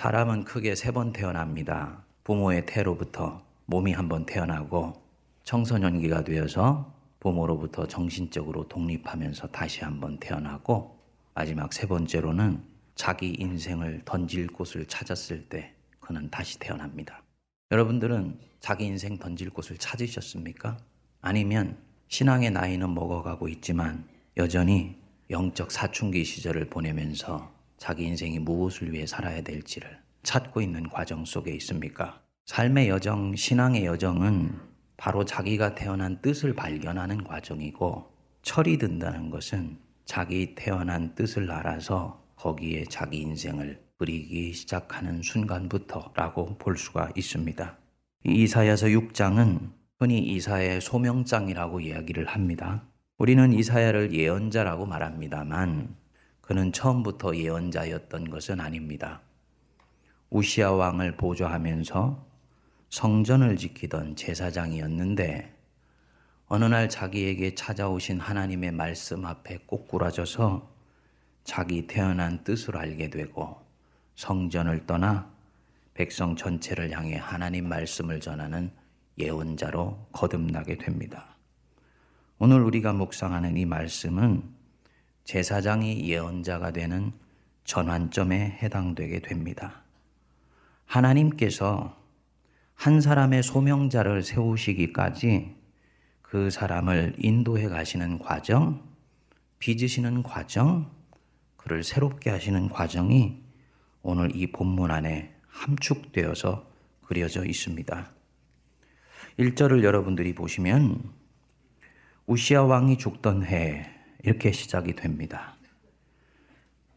사람은 0.00 0.44
크게 0.44 0.76
세 0.76 0.92
번 0.92 1.12
태어납니다. 1.12 2.06
부모의 2.24 2.64
태로부터 2.64 3.44
몸이 3.66 3.92
한 3.92 4.08
번 4.08 4.24
태어나고 4.24 4.94
청소년기가 5.44 6.24
되어서 6.24 6.90
부모로부터 7.20 7.86
정신적으로 7.86 8.66
독립하면서 8.66 9.48
다시 9.48 9.84
한 9.84 10.00
번 10.00 10.16
태어나고 10.18 10.98
마지막 11.34 11.74
세 11.74 11.86
번째로는 11.86 12.62
자기 12.94 13.36
인생을 13.38 14.00
던질 14.06 14.46
곳을 14.46 14.86
찾았을 14.86 15.50
때 15.50 15.74
그는 16.00 16.30
다시 16.30 16.58
태어납니다. 16.58 17.22
여러분들은 17.70 18.38
자기 18.58 18.86
인생 18.86 19.18
던질 19.18 19.50
곳을 19.50 19.76
찾으셨습니까? 19.76 20.78
아니면 21.20 21.76
신앙의 22.08 22.52
나이는 22.52 22.94
먹어가고 22.94 23.48
있지만 23.48 24.08
여전히 24.38 24.96
영적 25.28 25.70
사춘기 25.70 26.24
시절을 26.24 26.70
보내면서 26.70 27.59
자기 27.80 28.04
인생이 28.04 28.38
무엇을 28.38 28.92
위해 28.92 29.06
살아야 29.06 29.40
될지를 29.40 29.98
찾고 30.22 30.60
있는 30.60 30.90
과정 30.90 31.24
속에 31.24 31.50
있습니까? 31.54 32.20
삶의 32.44 32.90
여정, 32.90 33.34
신앙의 33.34 33.86
여정은 33.86 34.54
바로 34.98 35.24
자기가 35.24 35.74
태어난 35.74 36.20
뜻을 36.20 36.54
발견하는 36.54 37.24
과정이고 37.24 38.12
철이 38.42 38.76
든다는 38.76 39.30
것은 39.30 39.78
자기 40.04 40.54
태어난 40.54 41.14
뜻을 41.14 41.50
알아서 41.50 42.22
거기에 42.36 42.84
자기 42.84 43.22
인생을 43.22 43.82
그리기 43.96 44.52
시작하는 44.52 45.22
순간부터라고 45.22 46.58
볼 46.58 46.76
수가 46.76 47.10
있습니다. 47.16 47.78
이사야서 48.24 48.88
6장은 48.88 49.72
흔히 49.98 50.18
이사의 50.18 50.82
소명장이라고 50.82 51.80
이야기를 51.80 52.26
합니다. 52.26 52.84
우리는 53.16 53.54
이사야를 53.54 54.12
예언자라고 54.12 54.84
말합니다만 54.84 55.96
그는 56.50 56.72
처음부터 56.72 57.36
예언자였던 57.36 58.28
것은 58.28 58.58
아닙니다. 58.58 59.20
우시아 60.30 60.72
왕을 60.72 61.16
보좌하면서 61.16 62.26
성전을 62.88 63.56
지키던 63.56 64.16
제사장이었는데 64.16 65.54
어느 66.48 66.64
날 66.64 66.88
자기에게 66.88 67.54
찾아오신 67.54 68.18
하나님의 68.18 68.72
말씀 68.72 69.26
앞에 69.26 69.58
꼬꾸라져서 69.58 70.68
자기 71.44 71.86
태어난 71.86 72.42
뜻을 72.42 72.76
알게 72.76 73.10
되고 73.10 73.64
성전을 74.16 74.86
떠나 74.86 75.30
백성 75.94 76.34
전체를 76.34 76.90
향해 76.90 77.14
하나님 77.14 77.68
말씀을 77.68 78.18
전하는 78.18 78.72
예언자로 79.18 80.08
거듭나게 80.10 80.78
됩니다. 80.78 81.36
오늘 82.40 82.60
우리가 82.62 82.92
묵상하는 82.92 83.56
이 83.56 83.64
말씀은 83.66 84.58
제사장이 85.24 86.08
예언자가 86.08 86.70
되는 86.72 87.12
전환점에 87.64 88.58
해당되게 88.62 89.20
됩니다. 89.20 89.82
하나님께서 90.86 91.96
한 92.74 93.00
사람의 93.00 93.42
소명자를 93.42 94.22
세우시기까지 94.22 95.54
그 96.22 96.50
사람을 96.50 97.14
인도해 97.18 97.68
가시는 97.68 98.18
과정, 98.18 98.82
빚으시는 99.58 100.22
과정, 100.22 100.90
그를 101.56 101.84
새롭게 101.84 102.30
하시는 102.30 102.68
과정이 102.68 103.42
오늘 104.02 104.34
이 104.34 104.50
본문 104.50 104.90
안에 104.90 105.34
함축되어서 105.48 106.66
그려져 107.02 107.44
있습니다. 107.44 108.10
1절을 109.38 109.84
여러분들이 109.84 110.34
보시면 110.34 111.02
우시아 112.26 112.62
왕이 112.62 112.98
죽던 112.98 113.44
해 113.44 113.99
이렇게 114.22 114.52
시작이 114.52 114.94
됩니다. 114.94 115.54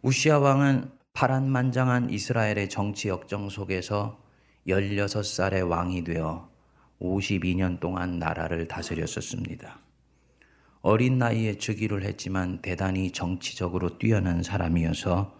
우시아 0.01 0.39
왕은 0.39 0.91
파란만장한 1.13 2.09
이스라엘의 2.09 2.69
정치 2.69 3.07
역정 3.07 3.49
속에서 3.49 4.21
16살의 4.67 5.69
왕이 5.69 6.03
되어 6.03 6.49
52년 6.99 7.79
동안 7.79 8.19
나라를 8.19 8.67
다스렸었습니다. 8.67 9.79
어린 10.81 11.17
나이에 11.17 11.57
즉위를 11.57 12.03
했지만 12.03 12.61
대단히 12.61 13.11
정치적으로 13.11 13.97
뛰어난 13.97 14.43
사람이어서 14.43 15.33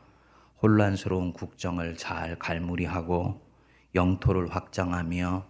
혼란스러운 0.62 1.34
국정을 1.34 1.98
잘 1.98 2.40
갈무리하고 2.40 3.42
영토를 3.96 4.56
확장하며 4.56 5.46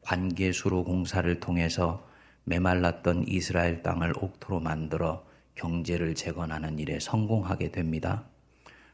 관계 0.00 0.52
수로 0.52 0.84
공사를 0.84 1.40
통해서 1.40 2.06
메말랐던 2.44 3.24
이스라엘 3.28 3.82
땅을 3.82 4.14
옥토로 4.16 4.60
만들어 4.60 5.24
경제를 5.54 6.14
재건하는 6.14 6.78
일에 6.78 6.98
성공하게 6.98 7.70
됩니다. 7.70 8.24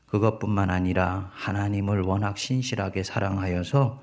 그것뿐만 0.07 0.71
아니라 0.71 1.31
하나님을 1.35 2.03
워낙 2.03 2.37
신실하게 2.37 3.03
사랑하여서 3.03 4.03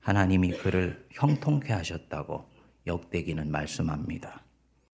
하나님이 0.00 0.52
그를 0.52 1.06
형통케 1.12 1.72
하셨다고 1.72 2.44
역대기는 2.86 3.50
말씀합니다. 3.50 4.42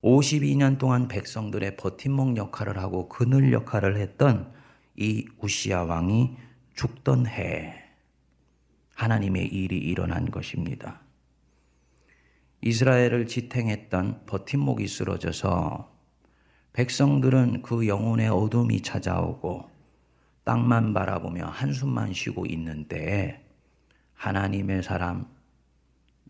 52년 0.03 0.79
동안 0.79 1.09
백성들의 1.09 1.77
버팀목 1.77 2.37
역할을 2.37 2.79
하고 2.79 3.09
그늘 3.09 3.53
역할을 3.53 3.97
했던 3.97 4.53
이 4.97 5.27
우시아 5.39 5.85
왕이 5.85 6.37
죽던 6.75 7.27
해 7.27 7.85
하나님의 8.95 9.47
일이 9.47 9.79
일어난 9.79 10.31
것입니다. 10.31 11.01
이스라엘을 12.61 13.27
지탱했던 13.27 14.27
버팀목이 14.27 14.87
쓰러져서 14.89 15.94
백성들은 16.75 17.63
그 17.63 17.87
영혼의 17.87 18.29
어둠이 18.29 18.83
찾아오고 18.83 19.71
땅만 20.43 20.93
바라보며 20.93 21.47
한숨만 21.47 22.13
쉬고 22.13 22.47
있는데 22.47 23.49
하나님의 24.15 24.83
사람 24.83 25.25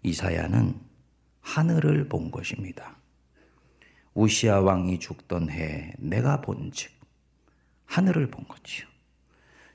이사야는 0.03 0.79
하늘을 1.41 2.11
본 2.11 2.31
것입니다. 2.31 2.95
우시아 4.13 4.61
왕이 4.61 4.99
죽던 4.99 5.49
해 5.49 5.95
내가 5.99 6.43
본즉 6.43 6.93
하늘을 7.87 8.31
본 8.31 8.47
거지요. 8.47 8.87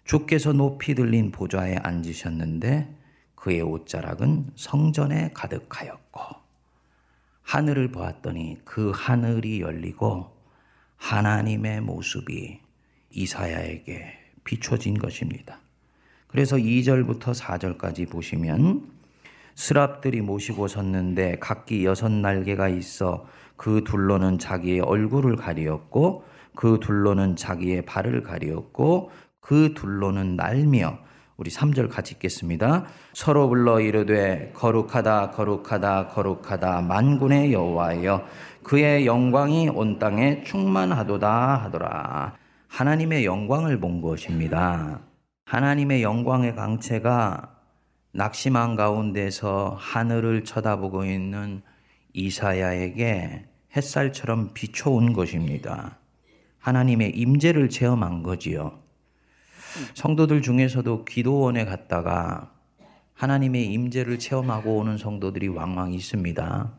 주께서 0.05 0.53
높이 0.53 0.93
들린 0.93 1.31
보좌에 1.31 1.77
앉으셨는데 1.77 2.95
그의 3.33 3.61
옷자락은 3.61 4.51
성전에 4.55 5.31
가득하였고 5.33 6.21
하늘을 7.41 7.91
보았더니 7.91 8.59
그 8.65 8.91
하늘이 8.93 9.61
열리고 9.61 10.38
하나님의 10.99 11.81
모습이 11.81 12.59
이사야에게 13.09 14.13
비춰진 14.43 14.97
것입니다. 14.97 15.59
그래서 16.27 16.57
2절부터 16.57 17.33
4절까지 17.33 18.09
보시면 18.09 18.91
스랍들이 19.55 20.21
모시고 20.21 20.67
섰는데 20.67 21.37
각기 21.39 21.83
여섯 21.85 22.11
날개가 22.11 22.69
있어 22.69 23.25
그 23.55 23.83
둘로는 23.83 24.37
자기의 24.37 24.81
얼굴을 24.81 25.35
가리었고 25.35 26.23
그 26.55 26.79
둘로는 26.81 27.35
자기의 27.35 27.83
발을 27.85 28.21
가리었고 28.21 29.11
그 29.39 29.73
둘로는 29.73 30.35
날며 30.35 30.99
우리 31.39 31.49
3절 31.49 31.89
같이 31.89 32.15
읽겠습니다. 32.15 32.85
서로 33.13 33.47
불러 33.47 33.79
이르되 33.79 34.51
거룩하다 34.53 35.31
거룩하다 35.31 36.07
거룩하다 36.07 36.81
만군의 36.81 37.53
여호와여 37.53 38.25
그의 38.63 39.05
영광이 39.05 39.69
온 39.69 39.99
땅에 39.99 40.43
충만하도다 40.43 41.63
하더라. 41.63 42.35
하나님의 42.67 43.25
영광을 43.25 43.79
본 43.79 44.01
것입니다. 44.01 45.01
하나님의 45.45 46.03
영광의 46.03 46.55
강체가 46.55 47.55
낙심한 48.11 48.75
가운데서 48.75 49.75
하늘을 49.79 50.43
쳐다보고 50.43 51.05
있는 51.05 51.61
이사야에게 52.13 53.45
햇살처럼 53.75 54.51
비춰온 54.53 55.13
것입니다. 55.13 55.97
하나님의 56.59 57.11
임재를 57.11 57.69
체험한 57.69 58.23
거지요. 58.23 58.79
성도들 59.93 60.41
중에서도 60.41 61.05
기도원에 61.05 61.65
갔다가 61.65 62.51
하나님의 63.13 63.65
임재를 63.65 64.19
체험하고 64.19 64.77
오는 64.77 64.97
성도들이 64.97 65.47
왕왕 65.49 65.93
있습니다. 65.93 66.73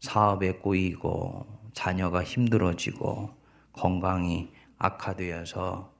사업에 0.00 0.52
꼬이고 0.52 1.46
자녀가 1.72 2.22
힘들어지고 2.22 3.30
건강이 3.72 4.50
악화되어서 4.78 5.92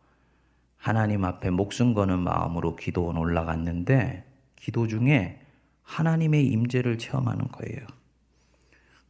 하나님 0.76 1.25
앞에 1.25 1.50
목숨 1.50 1.94
거는 1.94 2.20
마음으로 2.20 2.76
기도원 2.76 3.16
올라갔는데 3.16 4.25
기도 4.56 4.87
중에 4.87 5.40
하나님의 5.82 6.46
임재를 6.46 6.98
체험하는 6.98 7.48
거예요. 7.48 7.87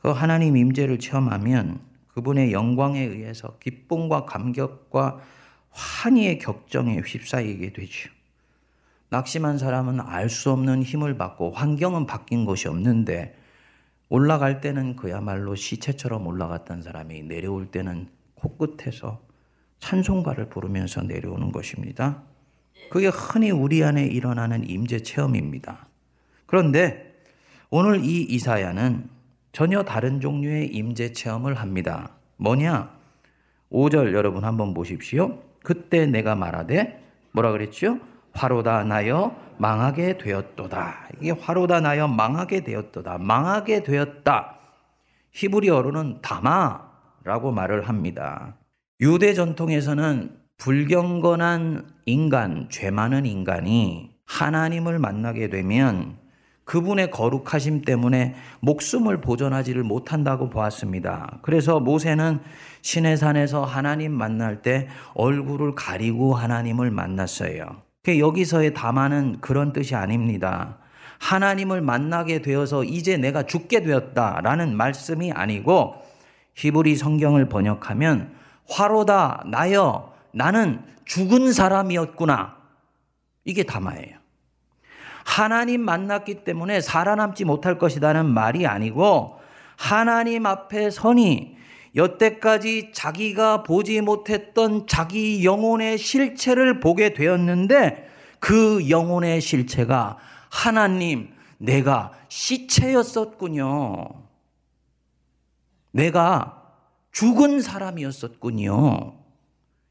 그 0.00 0.10
하나님 0.10 0.56
임재를 0.56 0.98
체험하면 0.98 1.80
그분의 2.08 2.52
영광에 2.52 3.00
의해서 3.00 3.58
기쁨과 3.58 4.24
감격과 4.24 5.20
환희의 5.70 6.38
격정에 6.38 6.98
휩싸이게 6.98 7.72
되죠. 7.72 8.10
낙심한 9.10 9.58
사람은 9.58 10.00
알 10.00 10.28
수 10.28 10.50
없는 10.50 10.82
힘을 10.82 11.16
받고 11.16 11.52
환경은 11.52 12.06
바뀐 12.06 12.44
것이 12.44 12.68
없는데 12.68 13.36
올라갈 14.08 14.60
때는 14.60 14.96
그야말로 14.96 15.54
시체처럼 15.54 16.26
올라갔던 16.26 16.82
사람이 16.82 17.22
내려올 17.24 17.66
때는 17.66 18.08
코끝에서 18.34 19.20
찬송가를 19.80 20.48
부르면서 20.48 21.02
내려오는 21.02 21.50
것입니다. 21.52 22.22
그게 22.90 23.08
흔히 23.08 23.50
우리 23.50 23.82
안에 23.82 24.06
일어나는 24.06 24.68
임재 24.68 25.00
체험입니다. 25.00 25.88
그런데 26.46 27.14
오늘 27.70 28.04
이 28.04 28.22
이사야는 28.22 29.08
전혀 29.52 29.82
다른 29.82 30.20
종류의 30.20 30.68
임재 30.68 31.12
체험을 31.12 31.54
합니다. 31.54 32.16
뭐냐? 32.36 32.94
5절 33.72 34.12
여러분 34.12 34.44
한번 34.44 34.74
보십시오. 34.74 35.42
그때 35.62 36.06
내가 36.06 36.36
말하되 36.36 37.02
뭐라 37.32 37.50
그랬죠? 37.50 37.98
화로다 38.32 38.84
나여 38.84 39.34
망하게 39.58 40.18
되었도다. 40.18 41.05
이게 41.20 41.30
화로 41.30 41.66
다 41.66 41.80
나여 41.80 42.08
망하게 42.08 42.64
되었도다. 42.64 43.18
망하게 43.18 43.82
되었다. 43.82 44.56
히브리어로는 45.32 46.20
다마라고 46.22 47.52
말을 47.52 47.88
합니다. 47.88 48.56
유대 49.00 49.34
전통에서는 49.34 50.36
불경건한 50.56 51.86
인간, 52.06 52.68
죄 52.70 52.90
많은 52.90 53.26
인간이 53.26 54.10
하나님을 54.24 54.98
만나게 54.98 55.48
되면 55.48 56.16
그분의 56.64 57.10
거룩하심 57.10 57.82
때문에 57.82 58.34
목숨을 58.60 59.20
보존하지를 59.20 59.84
못한다고 59.84 60.50
보았습니다. 60.50 61.38
그래서 61.42 61.78
모세는 61.78 62.40
신의 62.82 63.16
산에서 63.16 63.64
하나님 63.64 64.12
만날 64.12 64.62
때 64.62 64.88
얼굴을 65.14 65.74
가리고 65.74 66.34
하나님을 66.34 66.90
만났어요. 66.90 67.82
여기서의 68.08 68.74
담화는 68.74 69.40
그런 69.40 69.72
뜻이 69.72 69.94
아닙니다. 69.94 70.78
하나님을 71.18 71.80
만나게 71.80 72.42
되어서 72.42 72.84
이제 72.84 73.16
내가 73.16 73.44
죽게 73.44 73.82
되었다라는 73.82 74.76
말씀이 74.76 75.32
아니고 75.32 76.02
히브리 76.54 76.96
성경을 76.96 77.48
번역하면 77.48 78.34
화로다 78.68 79.44
나여 79.46 80.12
나는 80.32 80.82
죽은 81.04 81.52
사람이었구나. 81.52 82.56
이게 83.44 83.62
담화예요. 83.62 84.16
하나님 85.24 85.80
만났기 85.80 86.44
때문에 86.44 86.80
살아남지 86.80 87.44
못할 87.44 87.78
것이라는 87.78 88.26
말이 88.26 88.66
아니고 88.66 89.38
하나님 89.76 90.46
앞에 90.46 90.90
서니 90.90 91.56
여태까지 91.94 92.90
자기가 92.92 93.62
보지 93.62 94.00
못했던 94.02 94.86
자기 94.86 95.44
영혼의 95.44 95.98
실체를 95.98 96.80
보게 96.80 97.14
되었는데 97.14 98.08
그 98.38 98.88
영혼의 98.90 99.40
실체가 99.40 100.18
하나님, 100.50 101.34
내가 101.58 102.12
시체였었군요. 102.28 104.26
내가 105.92 106.62
죽은 107.12 107.60
사람이었었군요. 107.62 109.18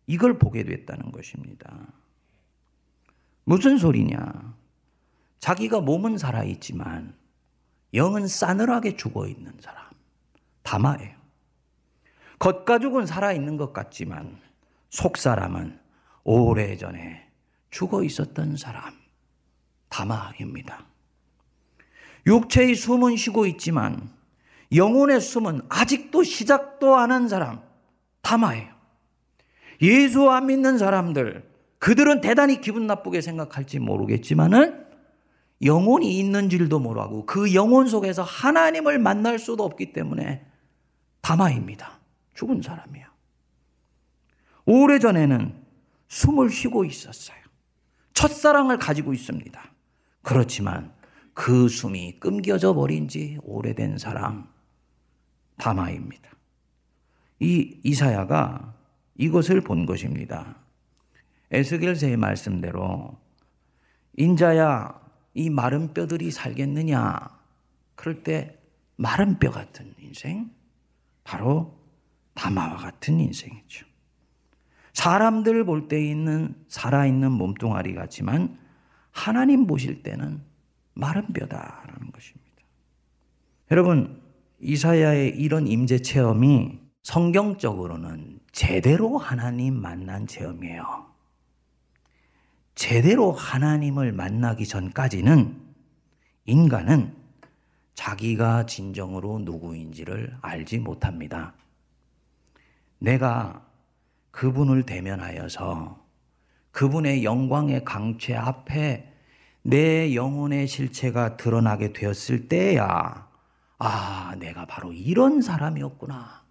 이걸 0.07 0.37
보게 0.37 0.63
됐다는 0.63 1.11
것입니다. 1.11 1.75
무슨 3.43 3.77
소리냐? 3.77 4.55
자기가 5.39 5.81
몸은 5.81 6.17
살아있지만 6.17 7.15
영은 7.93 8.27
싸늘하게 8.27 8.95
죽어 8.97 9.27
있는 9.27 9.53
사람. 9.59 9.85
다마예요. 10.63 11.15
겉가죽은 12.39 13.05
살아있는 13.05 13.57
것 13.57 13.71
같지만 13.71 14.39
속 14.89 15.17
사람은 15.17 15.79
오래전에 16.23 17.29
죽어 17.69 18.03
있었던 18.03 18.57
사람. 18.57 19.04
다마입니다. 19.95 20.85
육체의 22.27 22.75
숨은 22.75 23.15
쉬고 23.15 23.45
있지만 23.45 24.09
영혼의 24.75 25.21
숨은 25.21 25.61
아직도 25.69 26.23
시작도 26.23 26.95
안 26.95 27.11
한 27.11 27.29
사람. 27.29 27.61
다마예요. 28.21 28.73
예수 29.81 30.29
안 30.29 30.47
믿는 30.47 30.77
사람들, 30.77 31.49
그들은 31.79 32.19
대단히 32.19 32.59
기분 32.59 32.87
나쁘게 32.87 33.21
생각할지 33.21 33.79
모르겠지만은 33.79 34.85
영혼이 35.63 36.19
있는 36.19 36.49
줄도 36.49 36.79
모르고 36.79 37.25
그 37.25 37.53
영혼 37.53 37.87
속에서 37.87 38.21
하나님을 38.21 38.99
만날 38.99 39.39
수도 39.39 39.63
없기 39.63 39.93
때문에 39.93 40.45
다마입니다. 41.21 41.99
죽은 42.33 42.61
사람이야. 42.61 43.05
오래전에는 44.65 45.63
숨을 46.09 46.49
쉬고 46.49 46.83
있었어요. 46.83 47.37
첫사랑을 48.13 48.77
가지고 48.77 49.13
있습니다. 49.13 49.74
그렇지만 50.25 50.91
그 51.35 51.69
숨이 51.69 52.19
끊겨져 52.19 52.73
버린 52.73 53.07
지 53.07 53.37
오래된 53.43 53.99
사람, 53.99 54.49
다마입니다. 55.57 56.31
이 57.39 57.79
이사야가 57.83 58.73
이것을 59.17 59.61
본 59.61 59.85
것입니다. 59.85 60.55
에스겔서의 61.51 62.17
말씀대로 62.17 63.15
인자야 64.17 64.99
이 65.35 65.51
마른 65.51 65.93
뼈들이 65.93 66.31
살겠느냐? 66.31 67.19
그럴 67.93 68.23
때 68.23 68.57
마른 68.95 69.37
뼈 69.37 69.51
같은 69.51 69.93
인생 69.99 70.49
바로 71.23 71.77
다마와 72.33 72.77
같은 72.77 73.19
인생이죠. 73.19 73.85
사람들 74.93 75.65
볼 75.65 75.87
때 75.87 76.03
있는 76.03 76.55
살아있는 76.67 77.31
몸뚱아리 77.31 77.93
같지만 77.93 78.64
하나님 79.15 79.65
보실 79.65 80.03
때는 80.03 80.43
마른 80.93 81.25
뼈다라는 81.31 82.11
것입니다. 82.11 82.51
여러분 83.71 84.21
이사야의 84.59 85.39
이런 85.39 85.67
임재 85.67 85.99
체험이 85.99 86.79
성경적으로는 87.01 88.41
제대로 88.51 89.17
하나님 89.17 89.81
만난 89.81 90.27
체험이에요. 90.27 91.05
제대로 92.75 93.31
하나님을 93.31 94.11
만나기 94.11 94.67
전까지는 94.67 95.61
인간은 96.43 97.15
자기가 97.93 98.65
진정으로 98.65 99.39
누구인지를 99.39 100.37
알지 100.41 100.79
못합니다. 100.79 101.53
내가 102.99 103.65
그분을 104.31 104.83
대면하여서 104.83 106.04
그분의 106.75 107.23
영광의 107.23 107.85
강체 107.85 108.35
앞에 108.35 109.09
내 109.61 110.13
영혼의 110.13 110.67
실체가 110.67 111.37
드러나게 111.37 111.93
되었을 111.93 112.49
때야, 112.49 113.29
아, 113.77 114.35
내가 114.39 114.65
바로 114.65 114.91
이런 114.91 115.41
사람이었구나. 115.41 116.43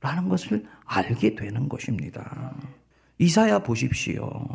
라는 0.00 0.30
것을 0.30 0.66
알게 0.86 1.34
되는 1.34 1.68
것입니다. 1.68 2.54
이사야 3.18 3.58
보십시오. 3.58 4.46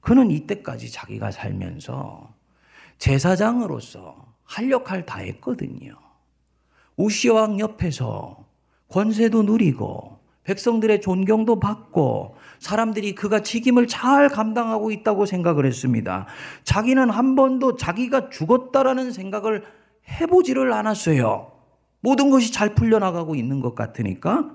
그는 0.00 0.30
이때까지 0.30 0.92
자기가 0.92 1.32
살면서 1.32 2.32
제사장으로서 2.98 4.32
할 4.44 4.70
역할 4.70 5.04
다 5.04 5.18
했거든요. 5.18 5.96
우시왕 6.96 7.58
옆에서 7.58 8.46
권세도 8.86 9.42
누리고 9.42 10.19
백성들의 10.50 11.00
존경도 11.00 11.60
받고 11.60 12.34
사람들이 12.58 13.14
그가 13.14 13.40
책임을 13.40 13.86
잘 13.86 14.28
감당하고 14.28 14.90
있다고 14.90 15.24
생각을 15.24 15.64
했습니다. 15.64 16.26
자기는 16.64 17.08
한 17.08 17.36
번도 17.36 17.76
자기가 17.76 18.30
죽었다라는 18.30 19.12
생각을 19.12 19.62
해보지를 20.08 20.72
않았어요. 20.72 21.52
모든 22.00 22.30
것이 22.30 22.52
잘 22.52 22.74
풀려나가고 22.74 23.36
있는 23.36 23.60
것 23.60 23.76
같으니까 23.76 24.50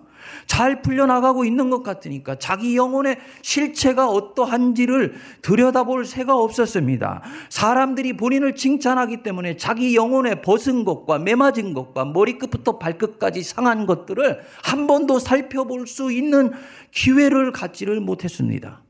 잘 0.48 0.82
풀려나가고 0.82 1.46
있는 1.46 1.70
것 1.70 1.84
같으니까 1.84 2.36
자기 2.36 2.76
영혼의 2.76 3.18
실체가 3.42 4.10
어떠한지를 4.10 5.16
들여다볼 5.42 6.06
새가 6.06 6.36
없었습니다. 6.38 7.22
사람들이 7.50 8.18
본인을 8.18 8.56
칭찬하기 8.56 9.24
때문에 9.24 9.58
자기 9.58 9.96
영혼에 9.96 10.42
벗은 10.42 10.86
것과 10.86 11.20
매맞은 11.20 11.74
것과 11.74 12.06
머리끝부터 12.06 12.80
발끝까지 12.80 13.44
상한 13.44 13.86
것들을 13.86 14.42
한 14.64 14.88
번도 14.88 15.20
살펴볼 15.20 15.88
수 15.88 16.12
있는 16.12 16.52
기회를 16.92 17.52
갖지를 17.52 18.00
못했습니다. 18.00 18.82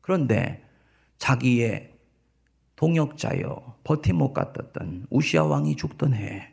그런데 0.00 0.62
자기의 1.18 1.90
동역자여 2.76 3.76
버티못 3.84 4.34
갔던 4.34 5.06
우시아 5.10 5.44
왕이 5.44 5.76
죽던 5.76 6.14
해 6.14 6.50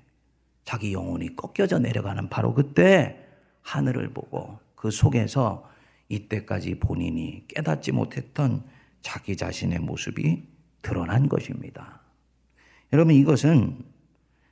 자기 0.63 0.93
영혼이 0.93 1.35
꺾여져 1.35 1.79
내려가는 1.79 2.29
바로 2.29 2.53
그때 2.53 3.17
하늘을 3.61 4.13
보고 4.13 4.59
그 4.75 4.91
속에서 4.91 5.69
이때까지 6.09 6.79
본인이 6.79 7.45
깨닫지 7.47 7.91
못했던 7.91 8.63
자기 9.01 9.37
자신의 9.37 9.79
모습이 9.79 10.47
드러난 10.81 11.29
것입니다. 11.29 12.01
여러분 12.93 13.13
이것은 13.15 13.83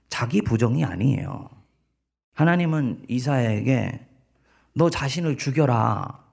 자기 0.08 0.42
부정이 0.42 0.86
아니에요. 0.86 1.50
하나님은 2.34 3.06
이사야에게 3.08 4.08
너 4.74 4.90
자신을 4.90 5.38
죽여라. 5.38 6.24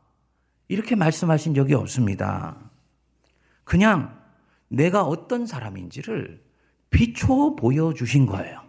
이렇게 0.68 0.94
말씀하신 0.94 1.54
적이 1.54 1.74
없습니다. 1.74 2.56
그냥 3.64 4.20
내가 4.68 5.02
어떤 5.02 5.46
사람인지를 5.46 6.44
비춰 6.90 7.56
보여주신 7.56 8.26
거예요. 8.26 8.62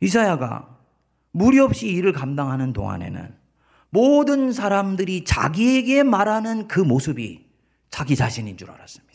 이사야가 0.00 0.79
무리 1.32 1.58
없이 1.58 1.88
일을 1.88 2.12
감당하는 2.12 2.72
동안에는 2.72 3.34
모든 3.90 4.52
사람들이 4.52 5.24
자기에게 5.24 6.02
말하는 6.02 6.68
그 6.68 6.80
모습이 6.80 7.46
자기 7.90 8.16
자신인 8.16 8.56
줄 8.56 8.70
알았습니다. 8.70 9.10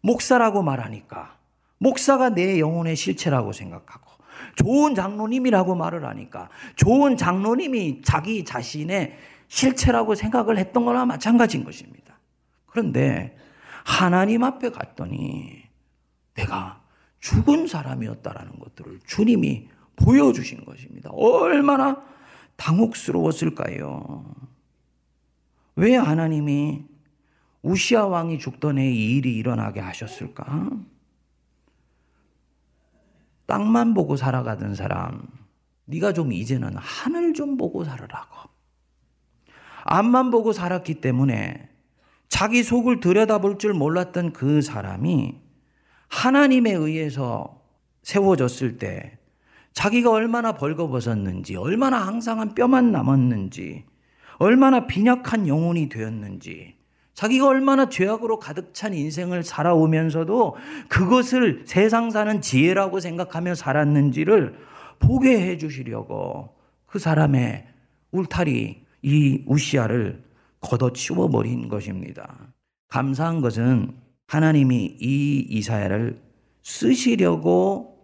목사라고 0.00 0.62
말하니까 0.62 1.38
목사가 1.78 2.30
내 2.30 2.60
영혼의 2.60 2.96
실체라고 2.96 3.52
생각하고 3.52 4.10
좋은 4.56 4.94
장로님이라고 4.94 5.74
말을 5.74 6.04
하니까 6.04 6.48
좋은 6.76 7.16
장로님이 7.16 8.02
자기 8.02 8.44
자신의 8.44 9.16
실체라고 9.48 10.14
생각을 10.14 10.58
했던 10.58 10.84
거나 10.84 11.04
마찬가지인 11.04 11.64
것입니다. 11.64 12.18
그런데 12.66 13.36
하나님 13.84 14.44
앞에 14.44 14.70
갔더니 14.70 15.64
내가 16.34 16.80
죽은 17.20 17.66
사람이었다라는 17.66 18.58
것들을 18.58 19.00
주님이 19.06 19.68
보여주신 19.96 20.64
것입니다. 20.64 21.10
얼마나 21.10 22.02
당혹스러웠을까요? 22.56 24.24
왜 25.76 25.96
하나님이 25.96 26.84
우시아 27.62 28.06
왕이 28.06 28.38
죽던 28.38 28.78
해이 28.78 29.16
일이 29.16 29.36
일어나게 29.36 29.80
하셨을까? 29.80 30.70
땅만 33.46 33.94
보고 33.94 34.16
살아가던 34.16 34.74
사람, 34.74 35.26
네가 35.86 36.12
좀 36.12 36.32
이제는 36.32 36.76
하늘 36.76 37.34
좀 37.34 37.56
보고 37.56 37.84
살으라고. 37.84 38.50
앞만 39.84 40.30
보고 40.30 40.52
살았기 40.52 41.00
때문에 41.00 41.68
자기 42.28 42.62
속을 42.62 43.00
들여다볼 43.00 43.58
줄 43.58 43.74
몰랐던 43.74 44.32
그 44.32 44.62
사람이 44.62 45.40
하나님에 46.08 46.72
의해서 46.72 47.62
세워졌을 48.02 48.78
때 48.78 49.18
자기가 49.74 50.10
얼마나 50.10 50.52
벌거벗었는지, 50.52 51.56
얼마나 51.56 52.06
항상한 52.06 52.54
뼈만 52.54 52.92
남았는지, 52.92 53.84
얼마나 54.38 54.86
빈약한 54.86 55.46
영혼이 55.46 55.88
되었는지, 55.88 56.76
자기가 57.14 57.46
얼마나 57.46 57.88
죄악으로 57.88 58.38
가득 58.38 58.74
찬 58.74 58.92
인생을 58.92 59.44
살아오면서도 59.44 60.56
그것을 60.88 61.62
세상 61.66 62.10
사는 62.10 62.40
지혜라고 62.40 62.98
생각하며 62.98 63.54
살았는지를 63.54 64.58
보게 64.98 65.40
해 65.40 65.56
주시려고 65.56 66.56
그 66.86 66.98
사람의 66.98 67.66
울타리 68.10 68.84
이 69.02 69.44
우시아를 69.46 70.24
걷어치워 70.60 71.28
버린 71.28 71.68
것입니다. 71.68 72.52
감사한 72.88 73.40
것은 73.40 73.94
하나님이 74.26 74.96
이 75.00 75.46
이사야를 75.50 76.20
쓰시려고 76.62 77.98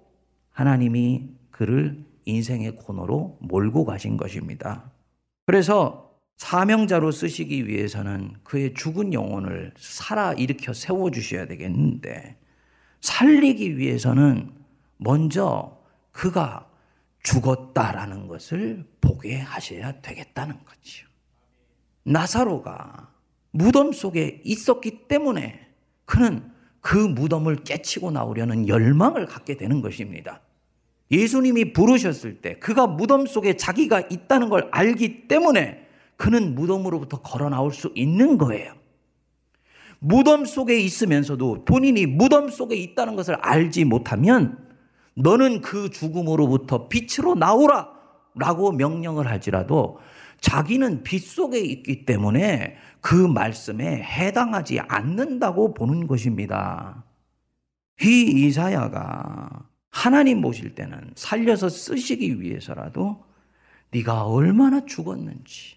하나님이 0.51 1.40
그를 1.61 2.03
인생의 2.25 2.77
코너로 2.77 3.37
몰고 3.43 3.85
가신 3.85 4.17
것입니다. 4.17 4.91
그래서 5.45 6.11
사명자로 6.39 7.13
쓰시기 7.13 7.69
위해서는 7.69 8.33
그의 8.45 8.73
죽은 8.73 9.13
영혼을 9.13 9.75
살아 9.77 10.33
일으켜 10.33 10.73
세워 10.73 11.11
주셔야 11.11 11.47
되겠는데 11.47 12.39
살리기 13.03 13.77
위해서는 13.77 14.55
먼저 14.97 15.83
그가 16.13 16.67
죽었다라는 17.25 18.27
것을 18.27 18.87
보게 19.03 19.39
하셔야 19.39 20.01
되겠다는 20.01 20.55
거지요. 20.65 21.09
나사로가 22.05 23.13
무덤 23.51 23.93
속에 23.93 24.41
있었기 24.47 25.09
때문에 25.09 25.69
그는 26.07 26.51
그 26.81 26.97
무덤을 26.97 27.65
깨치고 27.65 28.13
나오려는 28.13 28.67
열망을 28.67 29.27
갖게 29.27 29.59
되는 29.59 29.83
것입니다. 29.83 30.41
예수님이 31.11 31.73
부르셨을 31.73 32.41
때 32.41 32.59
그가 32.59 32.87
무덤 32.87 33.27
속에 33.27 33.57
자기가 33.57 34.03
있다는 34.11 34.49
걸 34.49 34.69
알기 34.71 35.27
때문에 35.29 35.87
그는 36.17 36.55
무덤으로부터 36.55 37.21
걸어 37.23 37.49
나올 37.49 37.73
수 37.73 37.91
있는 37.95 38.39
거예요. 38.39 38.75
무덤 39.99 40.45
속에 40.45 40.79
있으면서도 40.79 41.65
본인이 41.65 42.07
무덤 42.07 42.49
속에 42.49 42.77
있다는 42.77 43.17
것을 43.17 43.35
알지 43.37 43.85
못하면 43.85 44.59
너는 45.15 45.61
그 45.61 45.91
죽음으로부터 45.91 46.89
빛으로 46.89 47.35
나오라 47.35 47.89
라고 48.35 48.73
명령을 48.73 49.27
할지라도 49.27 49.99
자기는 50.41 51.03
빛 51.03 51.23
속에 51.23 51.59
있기 51.59 52.07
때문에 52.07 52.77
그 53.01 53.15
말씀에 53.15 54.03
해당하지 54.03 54.81
않는다고 54.81 55.75
보는 55.75 56.07
것입니다. 56.07 57.05
이 58.03 58.47
이사야가 58.47 59.70
하나님 59.91 60.41
보실 60.41 60.75
때는 60.75 61.13
살려서 61.15 61.69
쓰시기 61.69 62.41
위해서라도 62.41 63.25
네가 63.91 64.25
얼마나 64.25 64.85
죽었는지 64.87 65.77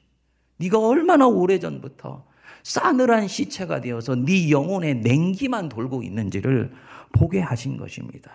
네가 0.58 0.80
얼마나 0.80 1.28
오래전부터 1.28 2.26
싸늘한 2.64 3.28
시체가 3.28 3.82
되어서 3.82 4.16
네 4.16 4.50
영혼의 4.50 4.96
냉기만 5.02 5.70
돌고 5.70 6.04
있는지를 6.04 6.72
보게 7.12 7.40
하신 7.40 7.78
것입니다. 7.78 8.32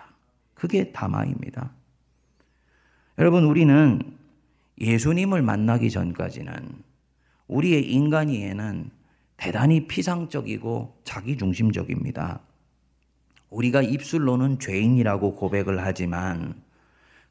그게 0.53 0.91
담화입니다. 0.91 1.71
여러분 3.17 3.45
우리는 3.45 4.01
예수님을 4.79 5.41
만나기 5.41 5.89
전까지는 5.89 6.53
우리의 7.47 7.91
인간이에는 7.91 8.91
대단히 9.37 9.87
피상적이고 9.87 11.01
자기중심적입니다. 11.03 12.41
우리가 13.49 13.81
입술로는 13.81 14.59
죄인이라고 14.59 15.35
고백을 15.35 15.83
하지만 15.83 16.61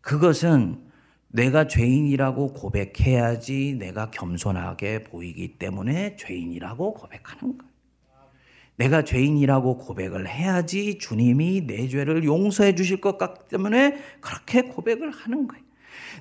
그것은 0.01 0.89
내가 1.29 1.67
죄인이라고 1.67 2.55
고백해야지 2.55 3.77
내가 3.79 4.11
겸손하게 4.11 5.05
보이기 5.05 5.59
때문에 5.59 6.17
죄인이라고 6.17 6.95
고백하는 6.95 7.59
거예요. 7.59 7.69
내가 8.77 9.03
죄인이라고 9.03 9.79
고백을 9.79 10.29
해야지 10.29 10.99
주님이 10.99 11.67
내 11.67 11.89
죄를 11.89 12.25
용서해 12.25 12.75
주실 12.75 13.01
것 13.01 13.19
같기 13.19 13.49
때문에 13.49 13.99
그렇게 14.21 14.63
고백을 14.63 15.11
하는 15.11 15.49
거예요. 15.49 15.68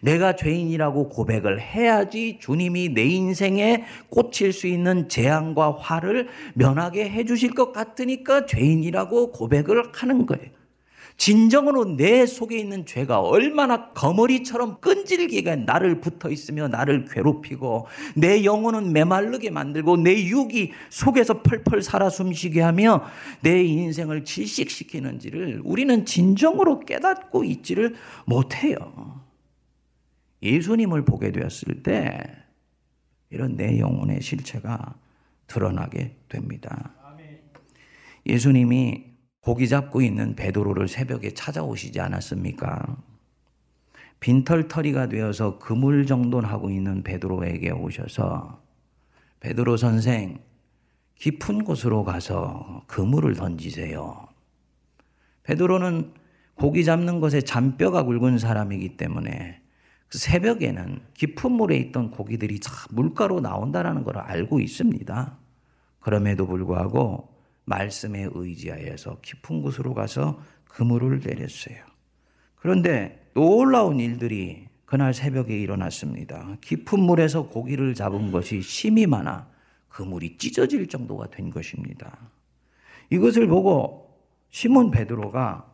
내가 0.02 0.36
죄인이라고 0.36 1.10
고백을 1.10 1.60
해야지 1.60 2.38
주님이 2.40 2.90
내 2.90 3.06
인생에 3.06 3.84
꽂힐 4.10 4.54
수 4.54 4.68
있는 4.68 5.10
재앙과 5.10 5.78
화를 5.80 6.28
면하게 6.54 7.10
해 7.10 7.26
주실 7.26 7.54
것 7.54 7.72
같으니까 7.72 8.46
죄인이라고 8.46 9.32
고백을 9.32 9.92
하는 9.94 10.26
거예요. 10.26 10.58
진정으로 11.18 11.98
내 11.98 12.26
속에 12.26 12.58
있는 12.58 12.86
죄가 12.86 13.20
얼마나 13.20 13.90
거머리처럼 13.90 14.78
끈질기게 14.80 15.58
나를 15.58 16.00
붙어 16.00 16.30
있으며 16.30 16.68
나를 16.68 17.06
괴롭히고 17.06 17.88
내 18.16 18.44
영혼은 18.44 18.94
메말르게 18.94 19.50
만들고 19.50 19.98
내 19.98 20.28
육이 20.28 20.72
속에서 20.90 21.42
펄펄 21.42 21.82
살아 21.82 22.10
숨쉬게 22.10 22.62
하며 22.62 23.04
내 23.42 23.64
인생을 23.64 24.24
질식시키는지를 24.26 25.62
우리는 25.66 26.06
진정으로 26.06 26.82
깨닫고 26.82 27.44
있지를 27.44 27.96
못해요. 28.26 29.17
예수님을 30.42 31.06
보게 31.06 31.32
되었을 31.32 31.84
때 31.84 32.20
이런 33.30 33.56
내 33.56 33.80
영혼의 33.80 34.22
실체가 34.22 34.96
드러나게 35.48 36.18
됩니다. 36.30 36.94
예수님이 38.26 39.06
고기 39.42 39.68
잡고 39.70 40.02
있는 40.02 40.36
베드로를 40.36 40.88
새벽에 40.88 41.34
찾아오시지 41.34 42.00
않았습니까? 42.02 42.98
빈털터리가 44.20 45.08
되어서 45.08 45.60
그물 45.60 46.06
정돈하고 46.06 46.70
있는 46.70 47.04
베드로에게 47.04 47.72
오셔서 47.72 48.62
베드로 49.40 49.78
선생 49.78 50.40
깊은 51.16 51.64
곳으로 51.64 52.04
가서 52.04 52.84
그물을 52.88 53.36
던지세요. 53.36 54.28
베드로는 55.44 56.14
고기 56.56 56.84
잡는 56.84 57.20
것에 57.20 57.42
잔뼈가 57.42 58.04
굵은 58.04 58.40
사람이기 58.40 58.98
때문에 58.98 59.62
그 59.62 59.67
새벽에는 60.10 61.02
깊은 61.14 61.52
물에 61.52 61.78
있던 61.78 62.12
고기들이 62.12 62.60
물가로 62.92 63.42
나온다라는 63.42 64.04
걸 64.04 64.18
알고 64.18 64.60
있습니다. 64.60 65.38
그럼에도 66.00 66.48
불구하고 66.48 67.36
말씀에 67.66 68.30
의지하여서 68.32 69.20
깊은 69.22 69.62
곳으로 69.62 69.94
가서 69.94 70.42
그물을 70.66 71.20
내렸어요. 71.20 71.78
그런데 72.56 73.30
놀라운 73.34 74.00
일들이 74.00 74.68
그날 74.86 75.14
새벽에 75.14 75.58
일어났습니다. 75.58 76.58
깊은 76.62 77.00
물에서 77.02 77.50
고기를 77.50 77.94
잡은 77.94 78.32
것이 78.32 78.62
심이 78.62 79.06
많아 79.06 79.50
그물이 79.90 80.38
찢어질 80.38 80.88
정도가 80.88 81.30
된 81.30 81.50
것입니다. 81.50 82.18
이것을 83.10 83.48
보고 83.48 84.18
시몬 84.50 84.92
베드로가 84.92 85.70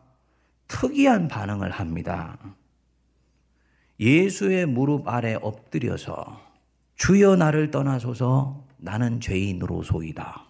특이한 0.66 1.28
반응을 1.28 1.70
합니다. 1.70 2.38
예수의 4.00 4.66
무릎 4.66 5.08
아래 5.08 5.34
엎드려서 5.40 6.40
주여 6.96 7.36
나를 7.36 7.70
떠나소서 7.70 8.64
나는 8.76 9.20
죄인으로소이다. 9.20 10.44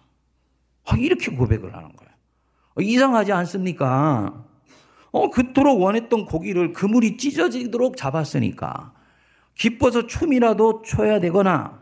이렇게 0.97 1.35
고백을 1.35 1.75
하는 1.75 1.95
거예요. 1.95 2.11
어, 2.75 2.81
이상하지 2.81 3.31
않습니까? 3.31 4.45
어, 5.11 5.29
그토록 5.29 5.81
원했던 5.81 6.25
고기를 6.25 6.73
그물이 6.73 7.17
찢어지도록 7.17 7.97
잡았으니까 7.97 8.93
기뻐서 9.55 10.07
춤이라도 10.07 10.81
춰야 10.83 11.19
되거나 11.21 11.81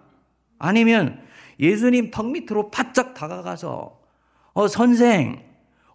아니면 0.60 1.22
예수님 1.60 2.12
턱 2.12 2.30
밑으로 2.32 2.70
바짝 2.70 3.14
다가가서 3.14 4.00
어 4.54 4.68
선생 4.68 5.44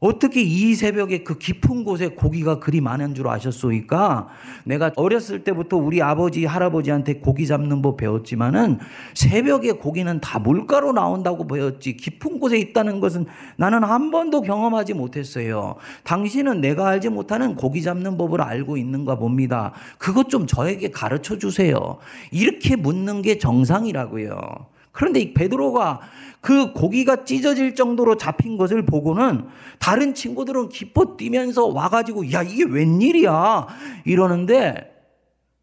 어떻게 0.00 0.42
이 0.42 0.74
새벽에 0.74 1.24
그 1.24 1.38
깊은 1.38 1.84
곳에 1.84 2.08
고기가 2.08 2.60
그리 2.60 2.80
많은 2.80 3.14
줄 3.14 3.28
아셨소이까? 3.28 4.28
내가 4.64 4.92
어렸을 4.96 5.42
때부터 5.42 5.76
우리 5.76 6.00
아버지, 6.02 6.44
할아버지한테 6.44 7.14
고기 7.14 7.46
잡는 7.46 7.82
법 7.82 7.96
배웠지만은 7.96 8.78
새벽에 9.14 9.72
고기는 9.72 10.20
다 10.20 10.38
물가로 10.38 10.92
나온다고 10.92 11.46
배웠지. 11.46 11.96
깊은 11.96 12.38
곳에 12.38 12.58
있다는 12.58 13.00
것은 13.00 13.26
나는 13.56 13.82
한 13.82 14.10
번도 14.10 14.42
경험하지 14.42 14.94
못했어요. 14.94 15.74
당신은 16.04 16.60
내가 16.60 16.88
알지 16.88 17.08
못하는 17.08 17.56
고기 17.56 17.82
잡는 17.82 18.16
법을 18.18 18.40
알고 18.40 18.76
있는가 18.76 19.16
봅니다. 19.16 19.72
그것 19.98 20.28
좀 20.28 20.46
저에게 20.46 20.90
가르쳐 20.90 21.38
주세요. 21.38 21.98
이렇게 22.30 22.76
묻는 22.76 23.22
게 23.22 23.38
정상이라고요. 23.38 24.77
그런데 24.98 25.20
이 25.20 25.32
베드로가 25.32 26.00
그 26.40 26.72
고기가 26.72 27.24
찢어질 27.24 27.76
정도로 27.76 28.16
잡힌 28.16 28.56
것을 28.58 28.84
보고는 28.84 29.46
다른 29.78 30.12
친구들은 30.12 30.70
기뻐 30.70 31.16
뛰면서 31.16 31.66
와가지고 31.66 32.32
야 32.32 32.42
이게 32.42 32.64
웬일이야? 32.64 33.68
이러는데 34.04 34.92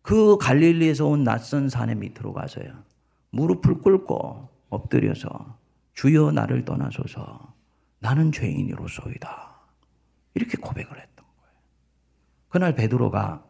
그 0.01 0.37
갈릴리에서 0.37 1.07
온 1.07 1.25
낯선 1.25 1.67
산의 1.67 1.95
밑으로 1.95 2.31
가서요. 2.31 2.65
무릎을 3.31 3.79
꿇고 3.81 4.47
엎드려서 4.69 5.57
주여 5.95 6.31
나를 6.31 6.63
떠나소서. 6.63 7.53
나는 7.99 8.31
죄인이로소이다. 8.31 9.51
이렇게 10.35 10.57
고백을 10.57 10.91
했던 10.97 11.25
거예요. 11.25 11.53
그날 12.47 12.73
베드로가 12.73 13.43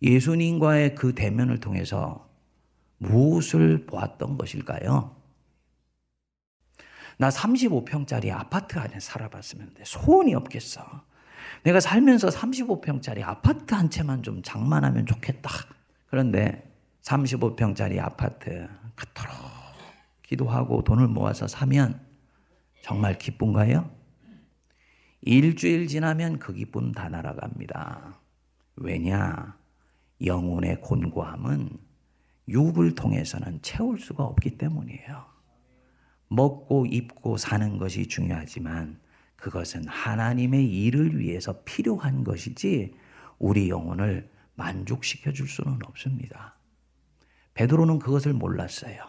예수님과의 0.00 0.94
그 0.94 1.12
대면을 1.12 1.58
통해서 1.58 2.29
무엇을 3.00 3.86
보았던 3.86 4.36
것일까요? 4.38 5.16
나 7.18 7.28
35평짜리 7.28 8.30
아파트 8.30 8.78
안에 8.78 9.00
살아봤으면 9.00 9.74
돼. 9.74 9.82
소원이 9.84 10.34
없겠어. 10.34 10.82
내가 11.64 11.80
살면서 11.80 12.28
35평짜리 12.28 13.22
아파트 13.22 13.74
한 13.74 13.90
채만 13.90 14.22
좀 14.22 14.42
장만하면 14.42 15.06
좋겠다. 15.06 15.50
그런데 16.06 16.70
35평짜리 17.02 17.98
아파트 17.98 18.68
그토록 18.94 19.34
기도하고 20.22 20.84
돈을 20.84 21.08
모아서 21.08 21.48
사면 21.48 22.00
정말 22.82 23.18
기쁜가요? 23.18 23.90
일주일 25.22 25.86
지나면 25.88 26.38
그 26.38 26.52
기쁨 26.52 26.92
다 26.92 27.08
날아갑니다. 27.08 28.18
왜냐? 28.76 29.58
영혼의 30.24 30.80
곤고함은 30.80 31.89
육을 32.50 32.94
통해서는 32.94 33.60
채울 33.62 33.98
수가 33.98 34.24
없기 34.24 34.58
때문이에요. 34.58 35.24
먹고 36.28 36.86
입고 36.86 37.36
사는 37.36 37.78
것이 37.78 38.06
중요하지만 38.06 39.00
그것은 39.36 39.86
하나님의 39.88 40.66
일을 40.66 41.18
위해서 41.18 41.62
필요한 41.64 42.24
것이지 42.24 42.94
우리 43.38 43.68
영혼을 43.68 44.30
만족시켜 44.54 45.32
줄 45.32 45.48
수는 45.48 45.78
없습니다. 45.86 46.56
베드로는 47.54 47.98
그것을 47.98 48.34
몰랐어요. 48.34 49.02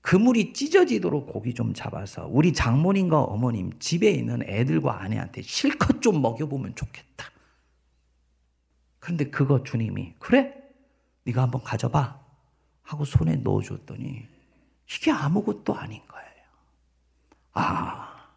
그물이 0.00 0.52
찢어지도록 0.52 1.26
고기 1.26 1.54
좀 1.54 1.72
잡아서 1.72 2.26
우리 2.30 2.52
장모님과 2.52 3.22
어머님 3.22 3.76
집에 3.78 4.10
있는 4.10 4.42
애들과 4.42 5.02
아내한테 5.02 5.42
실컷 5.42 6.00
좀 6.02 6.20
먹여보면 6.20 6.74
좋겠다. 6.74 7.26
그런데 8.98 9.30
그거 9.30 9.62
주님이 9.62 10.14
그래? 10.18 10.54
네가 11.24 11.42
한번 11.42 11.62
가져봐 11.62 12.23
하고 12.84 13.04
손에 13.04 13.36
넣어줬더니 13.36 14.28
이게 14.90 15.10
아무것도 15.10 15.74
아닌 15.74 16.00
거예요. 16.06 16.44
아, 17.54 18.28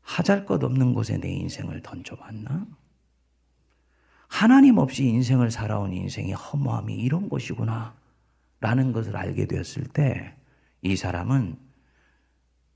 하잘 0.00 0.46
것 0.46 0.62
없는 0.64 0.94
곳에 0.94 1.18
내 1.18 1.30
인생을 1.30 1.82
던져봤나? 1.82 2.66
하나님 4.28 4.78
없이 4.78 5.04
인생을 5.04 5.50
살아온 5.50 5.92
인생의 5.92 6.32
허무함이 6.32 6.94
이런 6.94 7.28
것이구나. 7.28 7.94
라는 8.60 8.92
것을 8.92 9.14
알게 9.16 9.46
되었을 9.46 9.84
때 9.84 10.34
이 10.84 10.96
사람은 10.96 11.58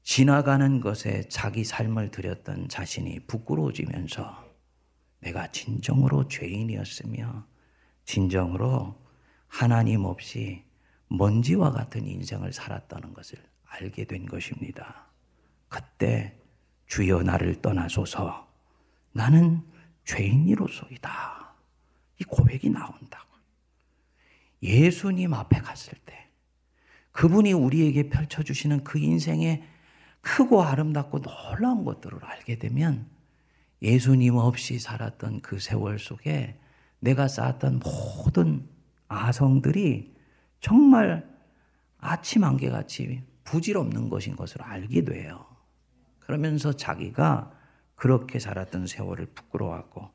지나가는 0.03 0.81
것에 0.81 1.29
자기 1.29 1.63
삶을 1.63 2.11
들였던 2.11 2.69
자신이 2.69 3.21
부끄러워지면서 3.27 4.49
내가 5.21 5.53
진정으로 5.53 6.27
죄인이었으며 6.29 7.45
진정으로 8.07 8.99
하나님 9.49 10.05
없이 10.05 10.65
먼지와 11.09 11.73
같은 11.73 12.07
인생을 12.07 12.53
살았다는 12.53 13.15
것을 13.15 13.39
알게 13.65 14.05
된 14.05 14.27
것입니다. 14.27 15.07
그때 15.69 16.39
주여 16.87 17.23
나를 17.23 17.61
떠나소서 17.61 18.49
나는 19.13 19.63
죄인이로소이다. 20.05 21.55
이 22.21 22.25
고백이 22.25 22.71
나온다고. 22.71 23.29
예수님 24.63 25.35
앞에 25.35 25.59
갔을 25.61 25.97
때 26.05 26.29
그분이 27.13 27.53
우리에게 27.53 28.09
펼쳐주시는 28.09 28.85
그 28.85 28.99
인생의 28.99 29.63
크고 30.21 30.63
아름답고 30.63 31.21
놀라운 31.23 31.85
것들을 31.85 32.19
알게 32.23 32.59
되면 32.59 33.09
예수님 33.83 34.37
없이 34.37 34.79
살았던 34.79 35.41
그 35.41 35.59
세월 35.59 35.99
속에 35.99 36.59
내가 37.01 37.29
쌓았던 37.29 37.81
모든 37.81 38.69
아성들이 39.09 40.15
정말 40.61 41.29
아침 41.99 42.45
안개같이 42.45 43.23
부질없는 43.45 44.09
것인 44.09 44.37
것을 44.37 44.63
알게 44.63 45.05
돼요. 45.05 45.47
그러면서 46.21 46.73
자기가 46.73 47.53
그렇게 47.95 48.39
살았던 48.39 48.87
세월을 48.87 49.27
부끄러워하고 49.35 50.11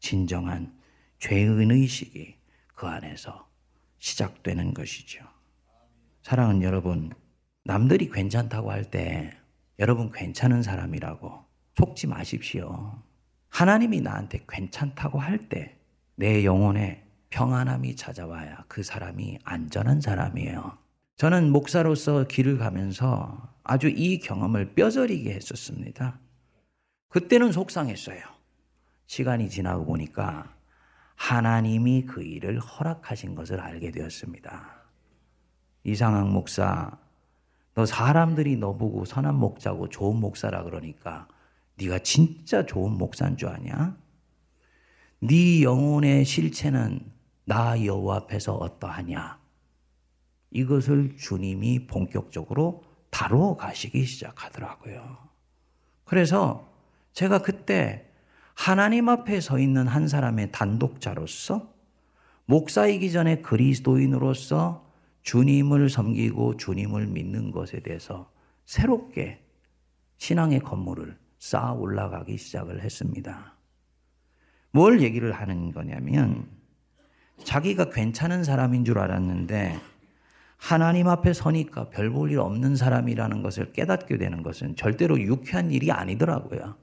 진정한 0.00 0.76
죄의식이 1.18 2.36
그 2.74 2.86
안에서 2.86 3.48
시작되는 3.98 4.74
것이죠. 4.74 5.24
사랑하는 6.22 6.62
여러분, 6.62 7.12
남들이 7.64 8.10
괜찮다고 8.10 8.70
할 8.70 8.84
때 8.90 9.36
여러분 9.78 10.10
괜찮은 10.10 10.62
사람이라고 10.62 11.44
속지 11.76 12.06
마십시오. 12.06 13.02
하나님이 13.50 14.00
나한테 14.00 14.44
괜찮다고 14.48 15.18
할 15.20 15.48
때 15.48 15.78
내 16.16 16.44
영혼에 16.44 17.07
평안함이 17.30 17.96
찾아와야 17.96 18.64
그 18.68 18.82
사람이 18.82 19.38
안전한 19.44 20.00
사람이에요. 20.00 20.78
저는 21.16 21.50
목사로서 21.50 22.24
길을 22.24 22.58
가면서 22.58 23.54
아주 23.64 23.88
이 23.88 24.18
경험을 24.18 24.74
뼈저리게 24.74 25.32
했었습니다. 25.32 26.18
그때는 27.08 27.52
속상했어요. 27.52 28.20
시간이 29.06 29.50
지나고 29.50 29.84
보니까 29.84 30.54
하나님이 31.16 32.06
그 32.06 32.22
일을 32.22 32.60
허락하신 32.60 33.34
것을 33.34 33.60
알게 33.60 33.90
되었습니다. 33.90 34.78
이상학 35.84 36.28
목사, 36.28 36.98
너 37.74 37.86
사람들이 37.86 38.56
너 38.56 38.76
보고 38.76 39.04
선한 39.04 39.34
목자고 39.34 39.88
좋은 39.88 40.20
목사라 40.20 40.62
그러니까 40.64 41.26
네가 41.76 42.00
진짜 42.00 42.66
좋은 42.66 42.92
목사인 42.92 43.36
줄 43.36 43.48
아냐? 43.48 43.96
네 45.20 45.62
영혼의 45.62 46.24
실체는 46.24 47.17
나 47.48 47.82
여호와 47.82 48.16
앞에서 48.16 48.56
어떠하냐? 48.56 49.38
이것을 50.50 51.16
주님이 51.16 51.86
본격적으로 51.86 52.84
다루어 53.08 53.56
가시기 53.56 54.04
시작하더라고요. 54.04 55.16
그래서 56.04 56.70
제가 57.14 57.40
그때 57.40 58.04
하나님 58.54 59.08
앞에 59.08 59.40
서 59.40 59.58
있는 59.58 59.86
한 59.86 60.08
사람의 60.08 60.52
단독자로서 60.52 61.72
목사이기 62.44 63.10
전에 63.12 63.40
그리스도인으로서 63.40 64.86
주님을 65.22 65.88
섬기고 65.88 66.58
주님을 66.58 67.06
믿는 67.06 67.50
것에 67.50 67.80
대해서 67.80 68.30
새롭게 68.66 69.42
신앙의 70.18 70.60
건물을 70.60 71.18
쌓아 71.38 71.72
올라가기 71.72 72.36
시작을 72.36 72.82
했습니다. 72.82 73.54
뭘 74.70 75.00
얘기를 75.00 75.32
하는 75.32 75.72
거냐면 75.72 76.57
자기가 77.44 77.90
괜찮은 77.90 78.44
사람인 78.44 78.84
줄 78.84 78.98
알았는데 78.98 79.78
하나님 80.56 81.08
앞에 81.08 81.32
서니까 81.32 81.88
별 81.90 82.12
볼 82.12 82.30
일 82.32 82.40
없는 82.40 82.76
사람이라는 82.76 83.42
것을 83.42 83.72
깨닫게 83.72 84.18
되는 84.18 84.42
것은 84.42 84.76
절대로 84.76 85.20
유쾌한 85.20 85.70
일이 85.70 85.92
아니더라고요. 85.92 86.76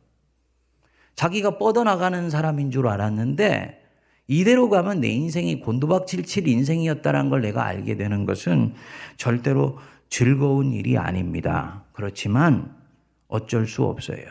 자기가 1.15 1.57
뻗어나가는 1.57 2.29
사람인 2.29 2.71
줄 2.71 2.87
알았는데 2.87 3.81
이대로 4.27 4.69
가면 4.69 5.01
내 5.01 5.09
인생이 5.09 5.59
곤두박질칠 5.59 6.47
인생이었다는 6.47 7.29
걸 7.29 7.41
내가 7.41 7.65
알게 7.65 7.95
되는 7.95 8.25
것은 8.25 8.73
절대로 9.17 9.77
즐거운 10.09 10.71
일이 10.71 10.97
아닙니다. 10.97 11.83
그렇지만 11.93 12.75
어쩔 13.27 13.67
수 13.67 13.83
없어요. 13.83 14.25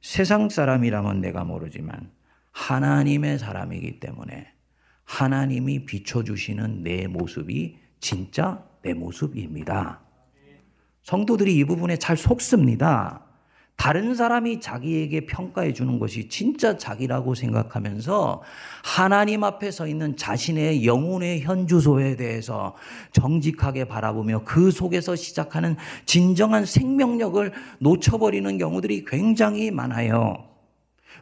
세상 0.00 0.48
사람이라면 0.48 1.20
내가 1.20 1.44
모르지만 1.44 2.10
하나님의 2.52 3.38
사람이기 3.38 4.00
때문에 4.00 4.52
하나님이 5.04 5.84
비춰주시는 5.84 6.82
내 6.82 7.06
모습이 7.06 7.76
진짜 8.00 8.64
내 8.82 8.94
모습입니다. 8.94 10.00
성도들이 11.02 11.56
이 11.56 11.64
부분에 11.64 11.96
잘 11.96 12.16
속습니다. 12.16 13.22
다른 13.76 14.14
사람이 14.14 14.60
자기에게 14.60 15.26
평가해 15.26 15.72
주는 15.72 15.98
것이 15.98 16.28
진짜 16.28 16.76
자기라고 16.78 17.34
생각하면서 17.34 18.42
하나님 18.84 19.42
앞에 19.42 19.72
서 19.72 19.88
있는 19.88 20.16
자신의 20.16 20.86
영혼의 20.86 21.40
현주소에 21.42 22.14
대해서 22.14 22.76
정직하게 23.12 23.86
바라보며 23.86 24.42
그 24.44 24.70
속에서 24.70 25.16
시작하는 25.16 25.76
진정한 26.06 26.64
생명력을 26.64 27.52
놓쳐버리는 27.80 28.56
경우들이 28.58 29.04
굉장히 29.04 29.72
많아요. 29.72 30.48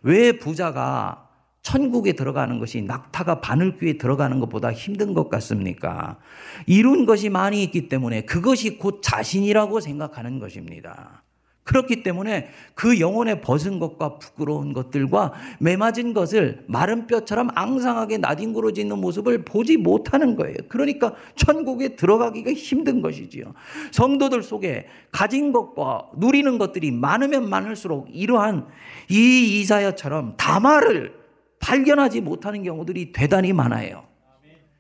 왜 0.03 0.33
부자가 0.33 1.30
천국에 1.71 2.15
들어가는 2.15 2.59
것이 2.59 2.83
낙타가 2.83 3.41
바늘귀에 3.41 3.97
들어가는 3.97 4.41
것보다 4.41 4.73
힘든 4.73 5.15
것 5.15 5.29
같습니까? 5.29 6.19
이룬 6.67 7.07
것이 7.07 7.29
많이 7.29 7.63
있기 7.63 7.89
때문에 7.89 8.23
그것이 8.23 8.77
곧 8.77 9.01
자신이라고 9.05 9.79
생각하는 9.79 10.41
것입니다. 10.41 11.23
그렇기 11.63 12.03
때문에 12.03 12.49
그 12.75 12.99
영혼에 12.99 13.41
벗은 13.41 13.79
것과 13.79 14.19
부끄러운 14.19 14.73
것들과 14.73 15.33
매맞은 15.61 16.13
것을 16.13 16.65
마른 16.67 17.07
뼈처럼 17.07 17.51
앙상하게 17.55 18.19
나뒹굴어지는 18.19 18.99
모습을 18.99 19.45
보지 19.45 19.77
못하는 19.77 20.35
거예요. 20.35 20.57
그러니까 20.69 21.15
천국에 21.37 21.95
들어가기가 21.95 22.53
힘든 22.53 23.01
것이지요. 23.01 23.55
성도들 23.93 24.43
속에 24.43 24.89
가진 25.13 25.53
것과 25.53 26.09
누리는 26.17 26.59
것들이 26.59 26.91
많으면 26.91 27.49
많을수록 27.49 28.09
이러한 28.11 28.67
이 29.09 29.61
이사야처럼 29.61 30.35
다마를 30.37 31.20
발견하지 31.61 32.21
못하는 32.23 32.63
경우들이 32.63 33.13
대단히 33.13 33.53
많아요. 33.53 34.05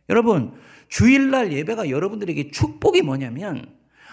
여러분, 0.09 0.53
주일날 0.88 1.53
예배가 1.53 1.88
여러분들에게 1.88 2.51
축복이 2.51 3.03
뭐냐면 3.03 3.66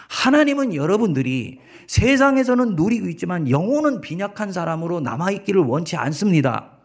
하나님은 0.10 0.76
여러분들이 0.76 1.60
세상에서는 1.88 2.76
누리고 2.76 3.08
있지만 3.10 3.50
영혼은 3.50 4.02
빈약한 4.02 4.52
사람으로 4.52 5.00
남아있기를 5.00 5.62
원치 5.62 5.96
않습니다. 5.96 6.77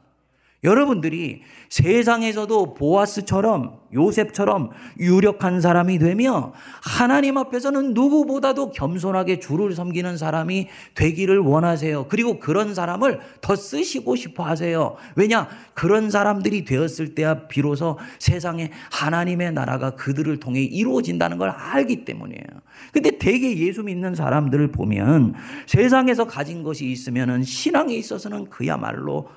여러분들이 0.64 1.42
세상에서도 1.70 2.75
보아스처럼 2.75 3.81
요셉처럼 3.94 4.70
유력한 5.01 5.61
사람이 5.61 5.98
되며 5.98 6.53
하나님 6.83 7.37
앞에서는 7.37 7.94
누구보다도 7.94 8.70
겸손하게 8.70 9.40
주를 9.40 9.75
섬기는 9.75 10.16
사람이 10.16 10.68
되기를 10.94 11.38
원하세요. 11.38 12.07
그리고 12.09 12.38
그런 12.38 12.75
사람을 12.75 13.20
더 13.40 13.57
쓰시고 13.57 14.14
싶어 14.14 14.44
하세요. 14.44 14.96
왜냐? 15.16 15.48
그런 15.75 16.11
사람들이 16.11 16.64
되었을 16.64 17.16
때야 17.16 17.48
비로소 17.48 17.98
세상에 18.20 18.70
하나님의 18.92 19.53
나라가 19.53 19.96
그들을 19.96 20.38
통해 20.38 20.62
이루어진다는 20.62 21.38
걸 21.38 21.51
알기 21.51 22.05
때문이에요. 22.05 22.44
근데 22.92 23.18
대개 23.18 23.57
예수 23.57 23.83
믿는 23.83 24.14
사람들을 24.14 24.70
보면 24.70 25.35
세상에서 25.66 26.27
가진 26.27 26.62
것이 26.62 26.87
있으면은 26.87 27.42
신앙에 27.42 27.94
있어서는 27.94 28.48
그야말로 28.48 29.29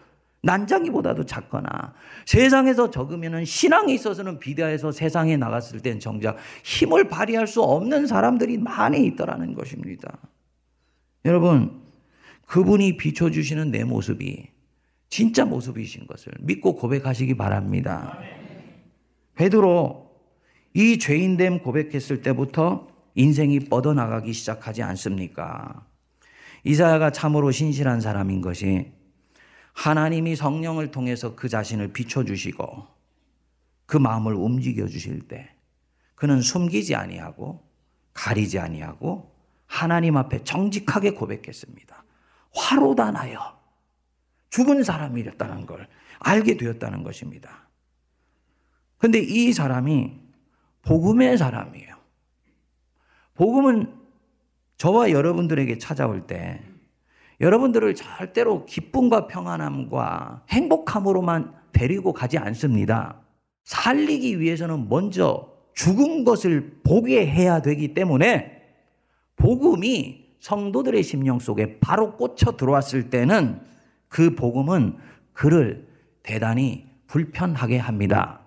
난장이보다도 0.46 1.26
작거나 1.26 1.94
세상에서 2.26 2.92
적으면 2.92 3.44
신앙에 3.46 3.94
있어서는 3.96 4.40
비대해서 4.40 4.92
세상에 4.92 5.38
나갔을 5.38 5.80
땐 5.80 6.00
정작 6.00 6.38
힘을 6.64 7.08
발휘할 7.10 7.48
수 7.48 7.64
없는 7.64 8.06
사람들이 8.06 8.60
많이 8.60 9.06
있더라는 9.08 9.56
것입니다. 9.56 10.20
여러분, 11.26 11.82
그분이 12.46 12.98
비춰주시는 12.98 13.72
내 13.72 13.84
모습이 13.84 14.50
진짜 15.10 15.46
모습이신 15.46 16.06
것을 16.06 16.32
믿고 16.42 16.76
고백하시기 16.76 17.36
바랍니다. 17.36 18.20
베드로 19.34 20.12
이 20.76 21.00
죄인됨 21.00 21.64
고백했을 21.64 22.22
때부터 22.22 22.88
인생이 23.16 23.62
뻗어나가기 23.62 24.32
시작하지 24.32 24.84
않습니까? 24.84 25.88
이사야가 26.64 27.12
참으로 27.12 27.50
신실한 27.50 28.02
사람인 28.02 28.42
것이 28.42 28.95
하나님이 29.76 30.36
성령을 30.36 30.90
통해서 30.90 31.36
그 31.36 31.50
자신을 31.50 31.94
비춰주시고 31.94 32.88
그 33.86 33.98
마음을 33.98 34.34
움직여 34.34 34.88
주실 34.88 35.28
때 35.28 35.54
그는 36.16 36.42
숨기지 36.42 36.96
아니하고 36.96 37.62
가리지 38.14 38.58
아니하고 38.58 39.36
하나님 39.68 40.16
앞에 40.18 40.44
정직하게 40.44 41.12
고백했습니다. 41.12 42.04
화로다 42.56 43.12
나여 43.12 43.60
죽은 44.50 44.84
사람이었다는 44.84 45.66
걸 45.66 45.88
알게 46.20 46.56
되었다는 46.56 47.04
것입니다. 47.04 47.68
근데 48.98 49.20
이 49.20 49.52
사람이 49.52 50.18
복음의 50.84 51.38
사람이에요. 51.38 51.96
복음은 53.34 53.94
저와 54.78 55.12
여러분들에게 55.12 55.78
찾아올 55.80 56.26
때 56.28 56.64
여러분들을 57.42 57.96
절대로 57.96 58.66
기쁨과 58.66 59.28
평안함과 59.28 60.44
행복함으로만 60.50 61.54
데리고 61.72 62.14
가지 62.14 62.38
않습니다. 62.38 63.22
살리기 63.66 64.40
위해서는 64.40 64.88
먼저 64.88 65.52
죽은 65.74 66.24
것을 66.24 66.80
보게 66.84 67.28
해야 67.28 67.62
되기 67.62 67.94
때문에 67.94 68.62
복음이 69.36 70.26
성도들의 70.40 71.04
심령 71.04 71.40
속에 71.40 71.80
바로 71.80 72.16
꽂혀 72.16 72.56
들어왔을 72.56 73.10
때는 73.10 73.60
그 74.08 74.36
복음은 74.36 74.98
그를 75.34 75.88
대단히 76.24 76.86
불편하게 77.08 77.78
합니다. 77.78 78.45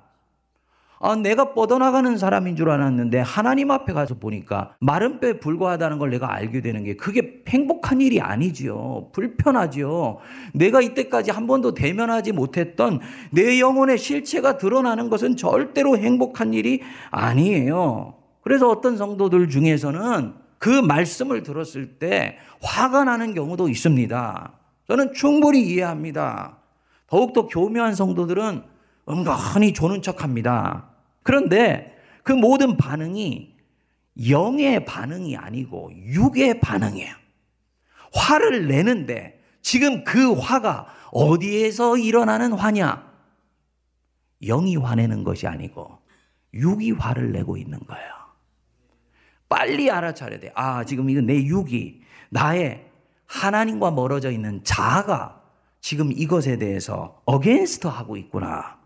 아, 1.01 1.15
내가 1.15 1.55
뻗어나가는 1.55 2.17
사람인 2.19 2.57
줄 2.57 2.71
알았는데 2.71 3.21
하나님 3.21 3.71
앞에 3.71 3.93
가서 3.93 4.15
보니까 4.15 4.75
마른 4.81 5.21
뼈에 5.21 5.35
불과하다는 5.39 5.99
걸 5.99 6.11
내가 6.11 6.35
알게 6.35 6.61
되는 6.61 6.83
게 6.83 6.97
그게 6.97 7.43
행복한 7.47 8.01
일이 8.01 8.21
아니지요. 8.21 9.11
불편하지요. 9.13 10.19
내가 10.55 10.81
이때까지 10.81 11.31
한 11.31 11.47
번도 11.47 11.75
대면하지 11.75 12.33
못했던 12.33 12.99
내 13.31 13.61
영혼의 13.61 13.99
실체가 13.99 14.59
드러나는 14.59 15.09
것은 15.09 15.37
절대로 15.37 15.97
행복한 15.97 16.53
일이 16.53 16.83
아니에요. 17.11 18.15
그래서 18.43 18.69
어떤 18.69 18.97
성도들 18.97 19.49
중에서는 19.49 20.35
그 20.59 20.69
말씀을 20.69 21.45
들었을 21.45 21.99
때 21.99 22.39
화가 22.61 23.05
나는 23.05 23.35
경우도 23.35 23.69
있습니다. 23.69 24.53
저는 24.89 25.13
충분히 25.13 25.63
이해합니다. 25.63 26.57
더욱더 27.07 27.47
교묘한 27.47 27.95
성도들은 27.95 28.78
은근히 29.09 29.73
조는 29.73 30.03
척 30.03 30.23
합니다. 30.23 30.91
그런데 31.23 31.97
그 32.23 32.33
모든 32.33 32.77
반응이 32.77 33.57
영의 34.29 34.85
반응이 34.85 35.37
아니고 35.37 35.93
육의 35.95 36.61
반응이에요. 36.61 37.15
화를 38.13 38.67
내는데 38.69 39.41
지금 39.63 40.05
그 40.05 40.33
화가 40.33 40.87
어디에서 41.13 41.97
일어나는 41.99 42.53
화냐? 42.53 43.07
영이 44.43 44.77
화내는 44.77 45.25
것이 45.25 45.47
아니고 45.47 45.99
육이 46.55 46.93
화를 46.93 47.33
내고 47.33 47.57
있는 47.57 47.79
거예요. 47.81 48.19
빨리 49.49 49.91
알아차려야 49.91 50.41
돼. 50.41 50.53
아, 50.55 50.85
지금 50.85 51.09
이거 51.11 51.21
내 51.21 51.43
육이 51.45 52.03
나의 52.31 52.87
하나님과 53.27 53.91
멀어져 53.91 54.31
있는 54.31 54.63
자아가 54.65 55.43
지금 55.81 56.13
이것에 56.13 56.59
대해서 56.59 57.21
against 57.25 57.87
하고 57.87 58.17
있구나. 58.17 58.78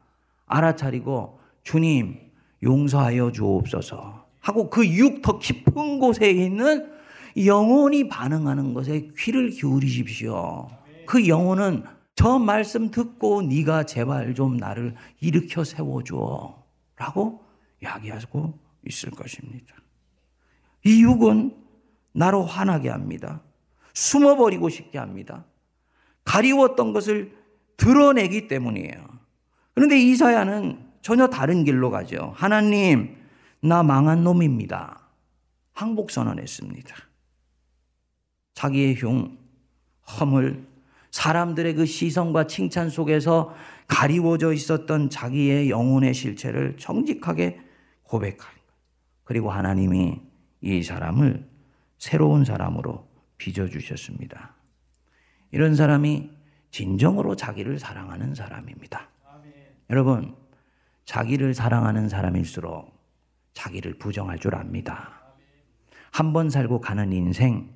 알아차리고 0.47 1.39
주님 1.63 2.19
용서하여 2.63 3.33
주옵소서 3.33 4.27
하고 4.41 4.71
그 4.71 4.85
육 4.85 5.23
더 5.23 5.39
깊은 5.39 5.99
곳에 6.01 6.31
있는 6.31 6.91
영혼이 7.37 8.09
반응하는 8.09 8.75
것에 8.75 9.09
귀를 9.17 9.51
기울이십시오. 9.51 10.69
그 11.07 11.27
영혼은 11.29 11.85
저 12.15 12.39
말씀 12.39 12.91
듣고 12.91 13.43
네가 13.43 13.85
제발 13.85 14.35
좀 14.35 14.57
나를 14.57 14.95
일으켜 15.21 15.65
세워줘 15.65 16.63
라고 16.97 17.43
이야기하고 17.83 18.59
있을 18.87 19.11
것입니다. 19.13 19.75
이 20.85 21.03
육은 21.03 21.57
나로 22.13 22.43
화나게 22.45 22.91
합니다. 22.91 23.41
숨어버리고 23.95 24.69
싶게 24.69 24.99
합니다. 24.99 25.47
가리웠던 26.25 26.93
것을 26.93 27.37
드러내기 27.77 28.49
때문이에요. 28.49 29.22
그런데 29.75 29.99
이사야는 29.99 30.93
전혀 31.03 31.27
다른 31.27 31.65
길로 31.65 31.91
가죠. 31.91 32.33
하나님, 32.37 33.17
나 33.61 33.83
망한 33.83 34.25
놈입니다. 34.25 35.01
항복 35.73 36.11
선언했습니다. 36.11 36.95
자기의 38.55 38.95
흉, 38.97 39.39
허물, 40.19 40.67
사람들의 41.11 41.75
그 41.75 41.87
시선과 41.87 42.47
칭찬 42.47 42.89
속에서 42.89 43.55
가리워져 43.87 44.53
있었던 44.53 45.11
자기의 45.11 45.71
영혼의 45.71 46.15
실체를 46.15 46.77
정직하게 46.79 47.61
고백한 48.05 48.39
그리고 49.25 49.51
하나님이 49.51 50.21
이 50.61 50.83
사람을 50.83 51.49
새로운 51.99 52.45
사람으로 52.45 53.07
빚어주셨습니다. 53.37 54.55
이런 55.51 55.75
사람이 55.75 56.31
진정으로 56.71 57.37
자기를 57.37 57.79
사랑하는 57.79 58.35
사람입니다. 58.35 59.12
여러분, 59.91 60.35
자기를 61.05 61.55
사랑하는 61.55 62.09
사람일수록 62.09 62.93
자기를 63.55 63.99
부정할 63.99 64.39
줄 64.39 64.55
압니다. 64.55 65.21
한 66.11 66.33
번 66.33 66.51
살고 66.51 66.81
가는 66.81 67.13
인생, 67.13 67.71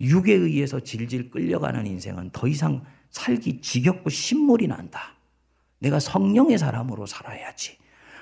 육에 0.00 0.32
의해서 0.32 0.80
질질 0.80 1.30
끌려가는 1.30 1.86
인생은 1.86 2.30
더 2.32 2.48
이상 2.48 2.84
살기 3.10 3.60
지겹고 3.60 4.10
신물이 4.10 4.66
난다. 4.66 5.14
내가 5.78 6.00
성령의 6.00 6.58
사람으로 6.58 7.06
살아야지 7.06 7.78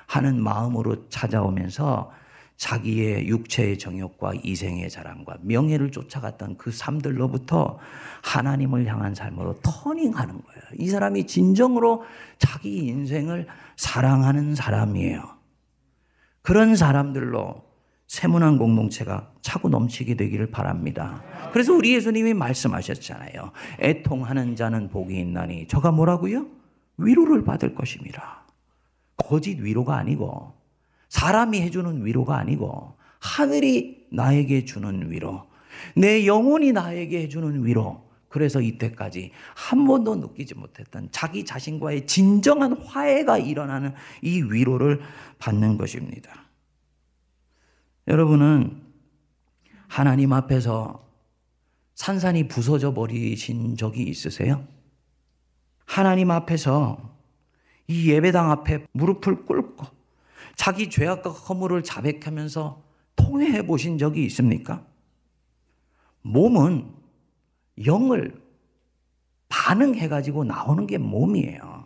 하는 0.06 0.40
마음으로 0.42 1.08
찾아오면서 1.08 2.12
자기의 2.56 3.26
육체의 3.26 3.78
정욕과 3.78 4.34
이생의 4.42 4.88
자랑과 4.88 5.38
명예를 5.42 5.90
쫓아갔던 5.90 6.56
그 6.56 6.70
삶들로부터 6.70 7.78
하나님을 8.22 8.86
향한 8.86 9.14
삶으로 9.14 9.60
터닝하는 9.62 10.34
거예요. 10.40 10.62
이 10.78 10.88
사람이 10.88 11.26
진정으로 11.26 12.04
자기 12.38 12.86
인생을 12.86 13.46
사랑하는 13.76 14.54
사람이에요. 14.54 15.22
그런 16.42 16.76
사람들로 16.76 17.62
세문한 18.06 18.58
공동체가 18.58 19.32
차고 19.40 19.68
넘치게 19.70 20.14
되기를 20.14 20.50
바랍니다. 20.50 21.22
그래서 21.52 21.72
우리 21.72 21.94
예수님이 21.94 22.34
말씀하셨잖아요. 22.34 23.50
애통하는 23.80 24.54
자는 24.54 24.88
복이 24.88 25.18
있나니 25.18 25.66
저가 25.68 25.90
뭐라고요? 25.90 26.46
위로를 26.98 27.44
받을 27.44 27.74
것입니다. 27.74 28.44
거짓 29.16 29.58
위로가 29.58 29.96
아니고 29.96 30.52
사람이 31.14 31.60
해주는 31.60 32.04
위로가 32.04 32.36
아니고 32.38 32.96
하늘이 33.20 34.08
나에게 34.10 34.64
주는 34.64 35.12
위로, 35.12 35.46
내 35.94 36.26
영혼이 36.26 36.72
나에게 36.72 37.22
해주는 37.22 37.64
위로. 37.64 38.02
그래서 38.28 38.60
이때까지 38.60 39.30
한 39.54 39.86
번도 39.86 40.16
느끼지 40.16 40.56
못했던 40.56 41.08
자기 41.12 41.44
자신과의 41.44 42.08
진정한 42.08 42.72
화해가 42.72 43.38
일어나는 43.38 43.94
이 44.22 44.42
위로를 44.42 45.02
받는 45.38 45.78
것입니다. 45.78 46.32
여러분은 48.08 48.82
하나님 49.86 50.32
앞에서 50.32 51.08
산산이 51.94 52.48
부서져 52.48 52.92
버리신 52.92 53.76
적이 53.76 54.02
있으세요? 54.02 54.66
하나님 55.86 56.32
앞에서 56.32 57.16
이 57.86 58.10
예배당 58.10 58.50
앞에 58.50 58.86
무릎을 58.90 59.44
꿇고 59.44 59.93
자기 60.56 60.90
죄악과 60.90 61.30
허물을 61.30 61.82
자백하면서 61.82 62.82
통회해 63.16 63.66
보신 63.66 63.98
적이 63.98 64.24
있습니까? 64.26 64.84
몸은 66.22 66.90
영을 67.86 68.40
반응해 69.48 70.08
가지고 70.08 70.44
나오는 70.44 70.86
게 70.86 70.98
몸이에요. 70.98 71.84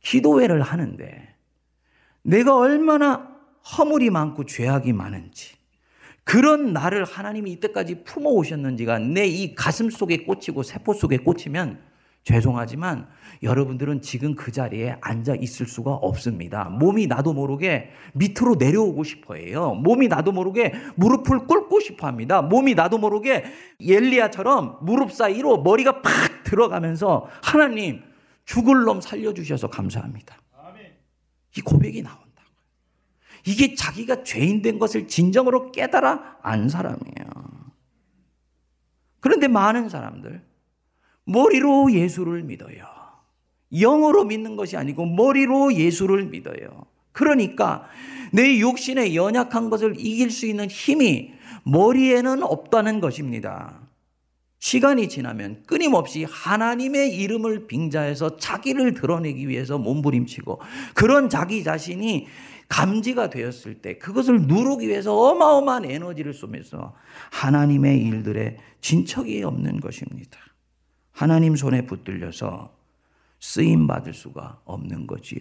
기도회를 0.00 0.62
하는데 0.62 1.34
내가 2.22 2.56
얼마나 2.56 3.30
허물이 3.76 4.10
많고 4.10 4.46
죄악이 4.46 4.92
많은지 4.92 5.54
그런 6.24 6.72
나를 6.72 7.04
하나님이 7.04 7.52
이때까지 7.52 8.04
품어 8.04 8.30
오셨는지가 8.30 8.98
내 8.98 9.26
이 9.26 9.54
가슴 9.54 9.90
속에 9.90 10.24
꽂히고 10.24 10.62
세포 10.62 10.94
속에 10.94 11.18
꽂히면 11.18 11.89
죄송하지만 12.22 13.08
여러분들은 13.42 14.02
지금 14.02 14.34
그 14.34 14.52
자리에 14.52 14.96
앉아 15.00 15.36
있을 15.36 15.66
수가 15.66 15.92
없습니다. 15.92 16.64
몸이 16.64 17.06
나도 17.06 17.32
모르게 17.32 17.90
밑으로 18.14 18.56
내려오고 18.56 19.04
싶어 19.04 19.34
해요. 19.34 19.74
몸이 19.74 20.08
나도 20.08 20.32
모르게 20.32 20.74
무릎을 20.96 21.46
꿇고 21.46 21.80
싶어 21.80 22.06
합니다. 22.06 22.42
몸이 22.42 22.74
나도 22.74 22.98
모르게 22.98 23.44
엘리야처럼 23.80 24.78
무릎 24.82 25.12
사이로 25.12 25.62
머리가 25.62 26.02
팍 26.02 26.44
들어가면서 26.44 27.28
하나님 27.42 28.02
죽을 28.44 28.84
놈 28.84 29.00
살려주셔서 29.00 29.68
감사합니다. 29.68 30.36
이 31.56 31.60
고백이 31.60 32.02
나온다고요. 32.02 32.30
이게 33.46 33.74
자기가 33.74 34.22
죄인 34.22 34.62
된 34.62 34.78
것을 34.78 35.08
진정으로 35.08 35.72
깨달아 35.72 36.38
안 36.42 36.68
사람이에요. 36.68 37.50
그런데 39.20 39.48
많은 39.48 39.88
사람들, 39.88 40.42
머리로 41.30 41.92
예수를 41.92 42.42
믿어요. 42.42 42.84
영어로 43.78 44.24
믿는 44.24 44.56
것이 44.56 44.76
아니고 44.76 45.06
머리로 45.06 45.74
예수를 45.74 46.26
믿어요. 46.26 46.84
그러니까 47.12 47.84
내 48.32 48.58
육신의 48.58 49.16
연약한 49.16 49.70
것을 49.70 49.94
이길 49.98 50.30
수 50.30 50.46
있는 50.46 50.68
힘이 50.68 51.32
머리에는 51.64 52.42
없다는 52.42 53.00
것입니다. 53.00 53.80
시간이 54.58 55.08
지나면 55.08 55.62
끊임없이 55.66 56.24
하나님의 56.28 57.16
이름을 57.16 57.66
빙자해서 57.66 58.36
자기를 58.36 58.94
드러내기 58.94 59.48
위해서 59.48 59.78
몸부림치고 59.78 60.60
그런 60.94 61.30
자기 61.30 61.64
자신이 61.64 62.26
감지가 62.68 63.30
되었을 63.30 63.80
때 63.80 63.98
그것을 63.98 64.42
누르기 64.42 64.86
위해서 64.86 65.16
어마어마한 65.16 65.86
에너지를 65.86 66.34
쏘면서 66.34 66.94
하나님의 67.30 67.98
일들에 67.98 68.58
진척이 68.80 69.42
없는 69.42 69.80
것입니다. 69.80 70.38
하나님 71.20 71.54
손에 71.54 71.84
붙들려서 71.84 72.74
쓰임 73.40 73.86
받을 73.86 74.14
수가 74.14 74.62
없는 74.64 75.06
거지요. 75.06 75.38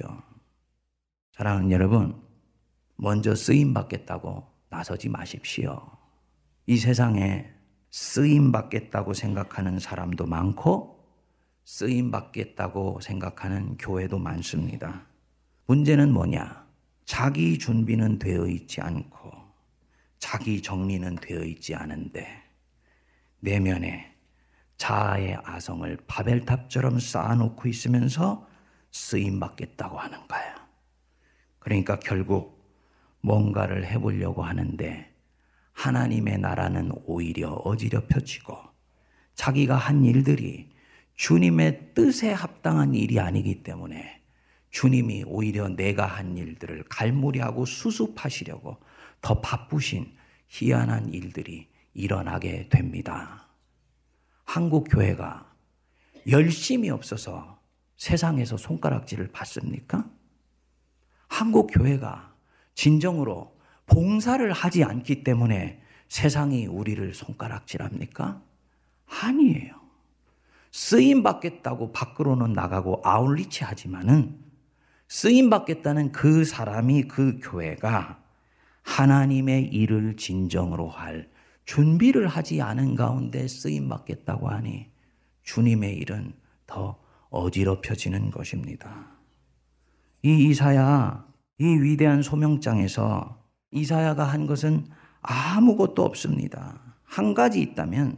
사랑하는 1.31 1.71
여러분, 1.71 2.21
먼저 2.97 3.33
쓰임 3.33 3.73
받겠다고 3.73 4.45
나서지 4.67 5.07
마십시오. 5.07 5.89
이 6.65 6.75
세상에 6.75 7.49
쓰임 7.91 8.51
받겠다고 8.51 9.13
생각하는 9.13 9.79
사람도 9.79 10.25
많고 10.25 11.01
쓰임 11.63 12.11
받겠다고 12.11 12.99
생각하는 12.99 13.77
교회도 13.77 14.19
많습니다. 14.19 15.05
문제는 15.65 16.11
뭐냐? 16.11 16.67
자기 17.05 17.57
준비는 17.57 18.19
되어 18.19 18.47
있지 18.47 18.81
않고 18.81 19.31
자기 20.17 20.61
정리는 20.61 21.15
되어 21.21 21.45
있지 21.45 21.73
않은데 21.73 22.27
내면에 23.39 24.18
자아의 24.79 25.37
아성을 25.43 25.97
바벨탑처럼 26.07 26.99
쌓아놓고 26.99 27.67
있으면서 27.67 28.47
쓰임 28.91 29.39
받겠다고 29.39 29.99
하는 29.99 30.17
거야. 30.27 30.67
그러니까 31.59 31.99
결국 31.99 32.65
뭔가를 33.21 33.85
해보려고 33.85 34.41
하는데 34.41 35.13
하나님의 35.73 36.39
나라는 36.39 36.91
오히려 37.05 37.51
어지럽혀지고 37.51 38.57
자기가 39.35 39.75
한 39.75 40.05
일들이 40.05 40.69
주님의 41.15 41.93
뜻에 41.93 42.31
합당한 42.31 42.95
일이 42.95 43.19
아니기 43.19 43.61
때문에 43.63 44.21
주님이 44.71 45.25
오히려 45.27 45.67
내가 45.67 46.05
한 46.05 46.37
일들을 46.37 46.85
갈무리하고 46.89 47.65
수습하시려고 47.65 48.77
더 49.21 49.41
바쁘신 49.41 50.15
희한한 50.47 51.13
일들이 51.13 51.67
일어나게 51.93 52.69
됩니다. 52.69 53.48
한국 54.49 54.87
교회가 54.89 55.45
열심이 56.27 56.89
없어서 56.89 57.59
세상에서 57.97 58.57
손가락질을 58.57 59.27
받습니까? 59.31 60.09
한국 61.27 61.67
교회가 61.67 62.33
진정으로 62.73 63.55
봉사를 63.85 64.51
하지 64.51 64.83
않기 64.83 65.23
때문에 65.23 65.83
세상이 66.07 66.65
우리를 66.65 67.13
손가락질합니까? 67.13 68.41
아니에요. 69.21 69.75
쓰임 70.71 71.21
받겠다고 71.21 71.91
밖으로는 71.91 72.53
나가고 72.53 73.01
아울리치 73.03 73.63
하지만은 73.63 74.35
쓰임 75.07 75.51
받겠다는 75.51 76.11
그 76.11 76.43
사람이 76.43 77.03
그 77.03 77.37
교회가 77.39 78.19
하나님의 78.81 79.65
일을 79.65 80.17
진정으로 80.17 80.89
할 80.89 81.29
준비를 81.69 82.27
하지 82.27 82.63
않은 82.63 82.95
가운데 82.95 83.47
쓰임 83.47 83.89
받겠다고 83.89 84.49
하니 84.49 84.87
주님의 85.43 85.97
일은 85.97 86.33
더 86.65 86.99
어지럽혀지는 87.29 88.31
것입니다. 88.31 89.05
이 90.23 90.49
이사야, 90.49 91.27
이 91.59 91.65
위대한 91.65 92.23
소명장에서 92.23 93.45
이사야가 93.69 94.23
한 94.23 94.47
것은 94.47 94.87
아무것도 95.21 96.03
없습니다. 96.03 96.81
한 97.03 97.35
가지 97.35 97.61
있다면 97.61 98.17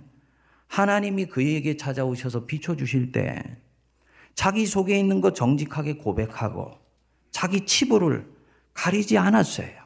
하나님이 0.67 1.25
그에게 1.25 1.75
찾아오셔서 1.75 2.45
비춰주실 2.45 3.11
때 3.11 3.57
자기 4.33 4.65
속에 4.65 4.97
있는 4.97 5.19
것 5.19 5.35
정직하게 5.35 5.97
고백하고 5.97 6.71
자기 7.31 7.65
치부를 7.65 8.31
가리지 8.73 9.17
않았어요. 9.17 9.81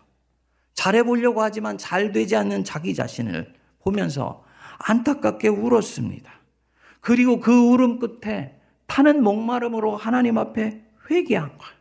잘해보려고 0.76 1.42
하지만 1.42 1.80
잘 1.80 2.12
되지 2.12 2.36
않는 2.36 2.64
자기 2.64 2.94
자신을 2.94 3.55
보면서 3.86 4.44
안타깝게 4.80 5.48
울었습니다. 5.48 6.32
그리고 7.00 7.40
그 7.40 7.54
울음 7.54 8.00
끝에 8.00 8.56
타는 8.88 9.24
목마름으로 9.24 9.96
하나님 9.96 10.38
앞에 10.38 10.82
회개한 11.10 11.58
거예요. 11.58 11.76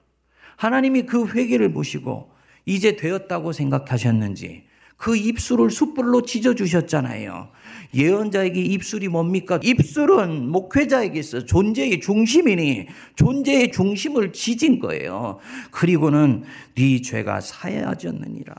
하나님이 0.57 1.03
그 1.07 1.27
회개를 1.27 1.73
보시고 1.73 2.31
이제 2.67 2.97
되었다고 2.97 3.53
생각하셨는지 3.53 4.64
그 4.97 5.17
입술을 5.17 5.71
숯불로 5.71 6.23
찢어 6.23 6.55
주셨잖아요. 6.55 7.51
예언자에게 7.95 8.61
입술이 8.61 9.09
뭡니까? 9.09 9.59
입술은 9.62 10.49
목회자에게 10.51 11.19
있어 11.19 11.45
존재의 11.45 12.01
중심이니 12.01 12.87
존재의 13.17 13.73
중심을 13.73 14.33
지진 14.33 14.79
거예요. 14.79 15.38
그리고는 15.71 16.45
네 16.75 17.01
죄가 17.01 17.40
사야졌느니라. 17.40 18.55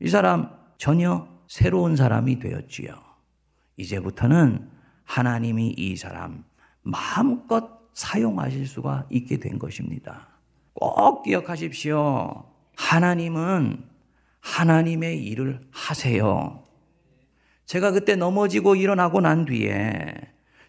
이 0.00 0.08
사람 0.08 0.50
전혀 0.78 1.33
새로운 1.54 1.94
사람이 1.94 2.40
되었지요. 2.40 2.96
이제부터는 3.76 4.68
하나님이 5.04 5.68
이 5.76 5.94
사람 5.94 6.42
마음껏 6.82 7.78
사용하실 7.92 8.66
수가 8.66 9.06
있게 9.08 9.38
된 9.38 9.60
것입니다. 9.60 10.30
꼭 10.72 11.22
기억하십시오. 11.22 12.44
하나님은 12.74 13.84
하나님의 14.40 15.24
일을 15.26 15.60
하세요. 15.70 16.64
제가 17.66 17.92
그때 17.92 18.16
넘어지고 18.16 18.74
일어나고 18.74 19.20
난 19.20 19.44
뒤에 19.44 20.12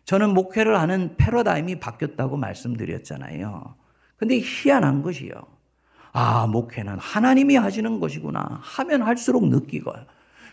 저는 0.03 0.35
목회를 0.35 0.79
하는 0.79 1.17
패러다임이 1.17 1.79
바뀌었다고 1.79 2.37
말씀드렸잖아요. 2.37 3.75
근데 4.17 4.39
희한한 4.39 5.01
것이요. 5.01 5.33
아, 6.11 6.45
목회는 6.45 6.99
하나님이 6.99 7.55
하시는 7.55 7.99
것이구나. 7.99 8.59
하면 8.61 9.01
할수록 9.01 9.47
느끼고. 9.47 9.91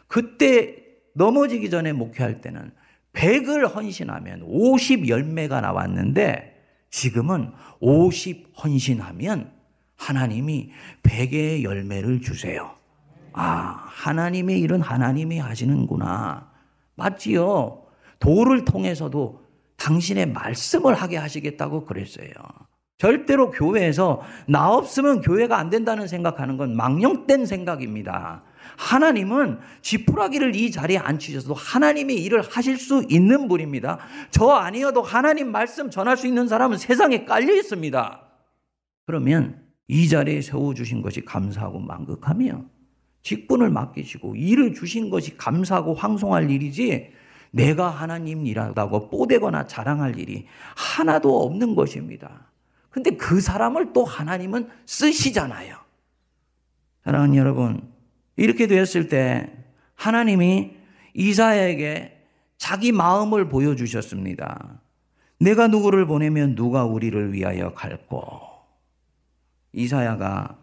그때 0.06 0.76
넘어지기 1.14 1.70
전에 1.70 1.92
목회할 1.92 2.40
때는 2.40 2.72
100을 3.12 3.74
헌신하면 3.74 4.42
50 4.44 5.08
열매가 5.08 5.60
나왔는데 5.60 6.52
지금은 6.90 7.52
50 7.80 8.52
헌신하면 8.62 9.52
하나님이 9.96 10.70
100의 11.02 11.62
열매를 11.62 12.20
주세요. 12.20 12.74
아, 13.32 13.86
하나님의 13.86 14.60
일은 14.60 14.80
하나님이 14.80 15.38
하시는구나. 15.38 16.50
맞지요? 16.96 17.82
도를 18.18 18.64
통해서도 18.64 19.42
당신의 19.76 20.26
말씀을 20.26 20.94
하게 20.94 21.16
하시겠다고 21.16 21.86
그랬어요. 21.86 22.28
절대로 22.98 23.50
교회에서 23.50 24.22
나 24.46 24.70
없으면 24.70 25.22
교회가 25.22 25.58
안 25.58 25.70
된다는 25.70 26.06
생각하는 26.06 26.56
건 26.56 26.76
망령된 26.76 27.46
생각입니다. 27.46 28.44
하나님은 28.76 29.58
지푸라기를 29.80 30.56
이 30.56 30.70
자리에 30.70 30.98
앉히셔도 30.98 31.54
하나님의 31.54 32.22
일을 32.24 32.42
하실 32.42 32.76
수 32.76 33.04
있는 33.08 33.48
분입니다. 33.48 33.98
저 34.30 34.48
아니어도 34.50 35.02
하나님 35.02 35.50
말씀 35.50 35.90
전할 35.90 36.16
수 36.16 36.26
있는 36.26 36.48
사람은 36.48 36.78
세상에 36.78 37.24
깔려 37.24 37.54
있습니다. 37.54 38.22
그러면 39.06 39.62
이 39.88 40.08
자리에 40.08 40.40
세워주신 40.40 41.02
것이 41.02 41.24
감사하고 41.24 41.78
만극하며 41.80 42.64
직분을 43.22 43.70
맡기시고 43.70 44.36
일을 44.36 44.74
주신 44.74 45.10
것이 45.10 45.36
감사하고 45.36 45.94
황송할 45.94 46.50
일이지 46.50 47.12
내가 47.50 47.90
하나님 47.90 48.46
일하다고 48.46 49.10
뽀대거나 49.10 49.66
자랑할 49.66 50.18
일이 50.18 50.46
하나도 50.74 51.42
없는 51.42 51.74
것입니다. 51.74 52.48
근데 52.90 53.10
그 53.12 53.40
사람을 53.40 53.92
또 53.92 54.04
하나님은 54.04 54.68
쓰시잖아요. 54.86 55.76
사랑하는 57.04 57.36
여러분, 57.36 57.91
이렇게 58.42 58.66
되었을 58.66 59.06
때 59.06 59.52
하나님이 59.94 60.72
이사야에게 61.14 62.26
자기 62.58 62.90
마음을 62.90 63.48
보여주셨습니다. 63.48 64.80
내가 65.38 65.68
누구를 65.68 66.06
보내면 66.06 66.56
누가 66.56 66.84
우리를 66.84 67.32
위하여 67.32 67.72
갈고 67.72 68.40
이사야가 69.72 70.58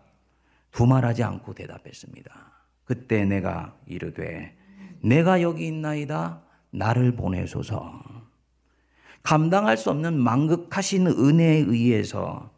두말하지 0.72 1.24
않고 1.24 1.54
대답했습니다. 1.54 2.52
그때 2.84 3.24
내가 3.24 3.74
이르되 3.86 4.58
내가 5.02 5.42
여기 5.42 5.66
있나이다 5.68 6.42
나를 6.72 7.14
보내소서 7.16 8.04
감당할 9.24 9.78
수 9.78 9.90
없는 9.90 10.20
망극하신 10.20 11.08
은혜에 11.08 11.60
의해서 11.60 12.52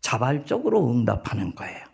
자발적으로 0.00 0.88
응답하는 0.92 1.56
거예요. 1.56 1.87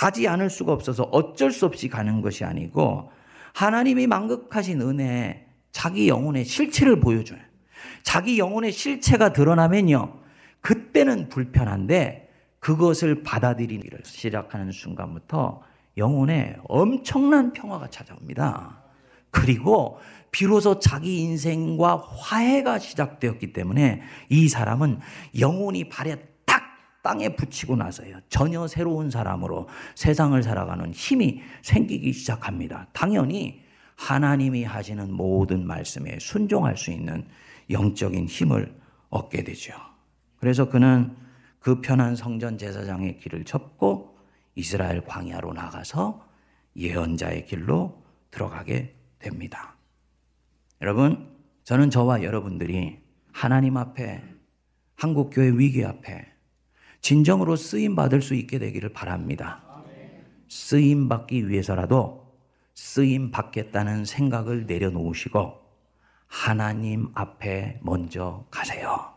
가지 0.00 0.26
않을 0.26 0.48
수가 0.48 0.72
없어서 0.72 1.02
어쩔 1.12 1.50
수 1.50 1.66
없이 1.66 1.90
가는 1.90 2.22
것이 2.22 2.42
아니고 2.42 3.12
하나님이 3.52 4.06
망극하신 4.06 4.80
은혜에 4.80 5.44
자기 5.72 6.08
영혼의 6.08 6.46
실체를 6.46 7.00
보여줘요. 7.00 7.38
자기 8.02 8.38
영혼의 8.38 8.72
실체가 8.72 9.34
드러나면요. 9.34 10.18
그때는 10.62 11.28
불편한데 11.28 12.30
그것을 12.60 13.22
받아들이기를 13.22 14.00
시작하는 14.04 14.72
순간부터 14.72 15.60
영혼에 15.98 16.56
엄청난 16.66 17.52
평화가 17.52 17.88
찾아옵니다. 17.90 18.82
그리고 19.30 19.98
비로소 20.30 20.78
자기 20.78 21.20
인생과 21.20 21.98
화해가 21.98 22.78
시작되었기 22.78 23.52
때문에 23.52 24.00
이 24.30 24.48
사람은 24.48 25.00
영혼이 25.38 25.90
발에 25.90 26.16
딱 26.16 26.29
땅에 27.02 27.34
붙이고 27.34 27.76
나서요. 27.76 28.20
전혀 28.28 28.66
새로운 28.66 29.10
사람으로 29.10 29.68
세상을 29.94 30.42
살아가는 30.42 30.92
힘이 30.92 31.40
생기기 31.62 32.12
시작합니다. 32.12 32.88
당연히 32.92 33.62
하나님이 33.96 34.64
하시는 34.64 35.12
모든 35.12 35.66
말씀에 35.66 36.18
순종할 36.20 36.76
수 36.76 36.90
있는 36.90 37.26
영적인 37.70 38.26
힘을 38.26 38.74
얻게 39.08 39.44
되죠. 39.44 39.74
그래서 40.36 40.68
그는 40.68 41.16
그 41.58 41.80
편한 41.80 42.16
성전 42.16 42.56
제사장의 42.56 43.18
길을 43.18 43.44
접고 43.44 44.16
이스라엘 44.54 45.02
광야로 45.02 45.52
나가서 45.52 46.26
예언자의 46.76 47.46
길로 47.46 48.02
들어가게 48.30 48.94
됩니다. 49.18 49.76
여러분, 50.80 51.28
저는 51.64 51.90
저와 51.90 52.22
여러분들이 52.22 52.98
하나님 53.32 53.76
앞에 53.76 54.22
한국교회 54.96 55.50
위기 55.58 55.84
앞에 55.84 56.29
진정으로 57.00 57.56
쓰임 57.56 57.94
받을 57.94 58.22
수 58.22 58.34
있게 58.34 58.58
되기를 58.58 58.92
바랍니다. 58.92 59.62
쓰임 60.48 61.08
받기 61.08 61.48
위해서라도 61.48 62.26
쓰임 62.74 63.30
받겠다는 63.30 64.04
생각을 64.04 64.66
내려놓으시고 64.66 65.60
하나님 66.26 67.10
앞에 67.14 67.78
먼저 67.82 68.44
가세요. 68.50 69.12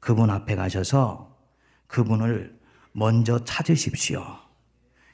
그분 0.00 0.30
앞에 0.30 0.56
가셔서 0.56 1.36
그분을 1.86 2.58
먼저 2.92 3.44
찾으십시오. 3.44 4.24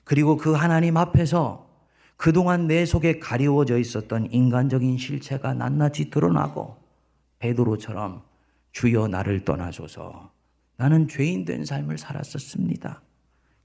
그리고 0.05 0.37
그 0.37 0.53
하나님 0.53 0.97
앞에서 0.97 1.69
그동안 2.17 2.67
내 2.67 2.85
속에 2.85 3.19
가리워져 3.19 3.79
있었던 3.79 4.31
인간적인 4.31 4.99
실체가 4.99 5.55
낱낱이 5.55 6.11
드러나고 6.11 6.77
베드로처럼 7.39 8.23
주여 8.73 9.09
나를 9.09 9.45
떠나소서 9.45 10.34
나는 10.77 11.09
죄인 11.09 11.45
된 11.45 11.65
삶을 11.65 11.99
살았었습니다. 11.99 13.03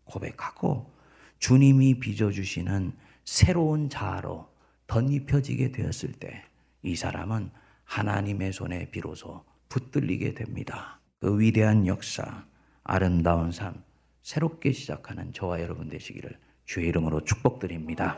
고백하고 0.03 0.91
주님이 1.39 1.99
빚어주시는 1.99 2.93
새로운 3.25 3.89
자아로 3.89 4.47
덧입혀지게 4.87 5.71
되었을 5.71 6.13
때 6.13 6.49
이 6.81 6.95
사람은 6.95 7.51
하나님의 7.83 8.53
손에 8.53 8.89
비로소 8.89 9.43
붙들리게 9.67 10.33
됩니다. 10.33 10.99
그 11.19 11.39
위대한 11.39 11.85
역사, 11.87 12.45
아름다운 12.83 13.51
삶, 13.51 13.83
새롭게 14.21 14.71
시작하는 14.71 15.33
저와 15.33 15.61
여러분 15.61 15.89
되시기를 15.89 16.37
주의 16.65 16.87
이름으로 16.87 17.25
축복드립니다. 17.25 18.17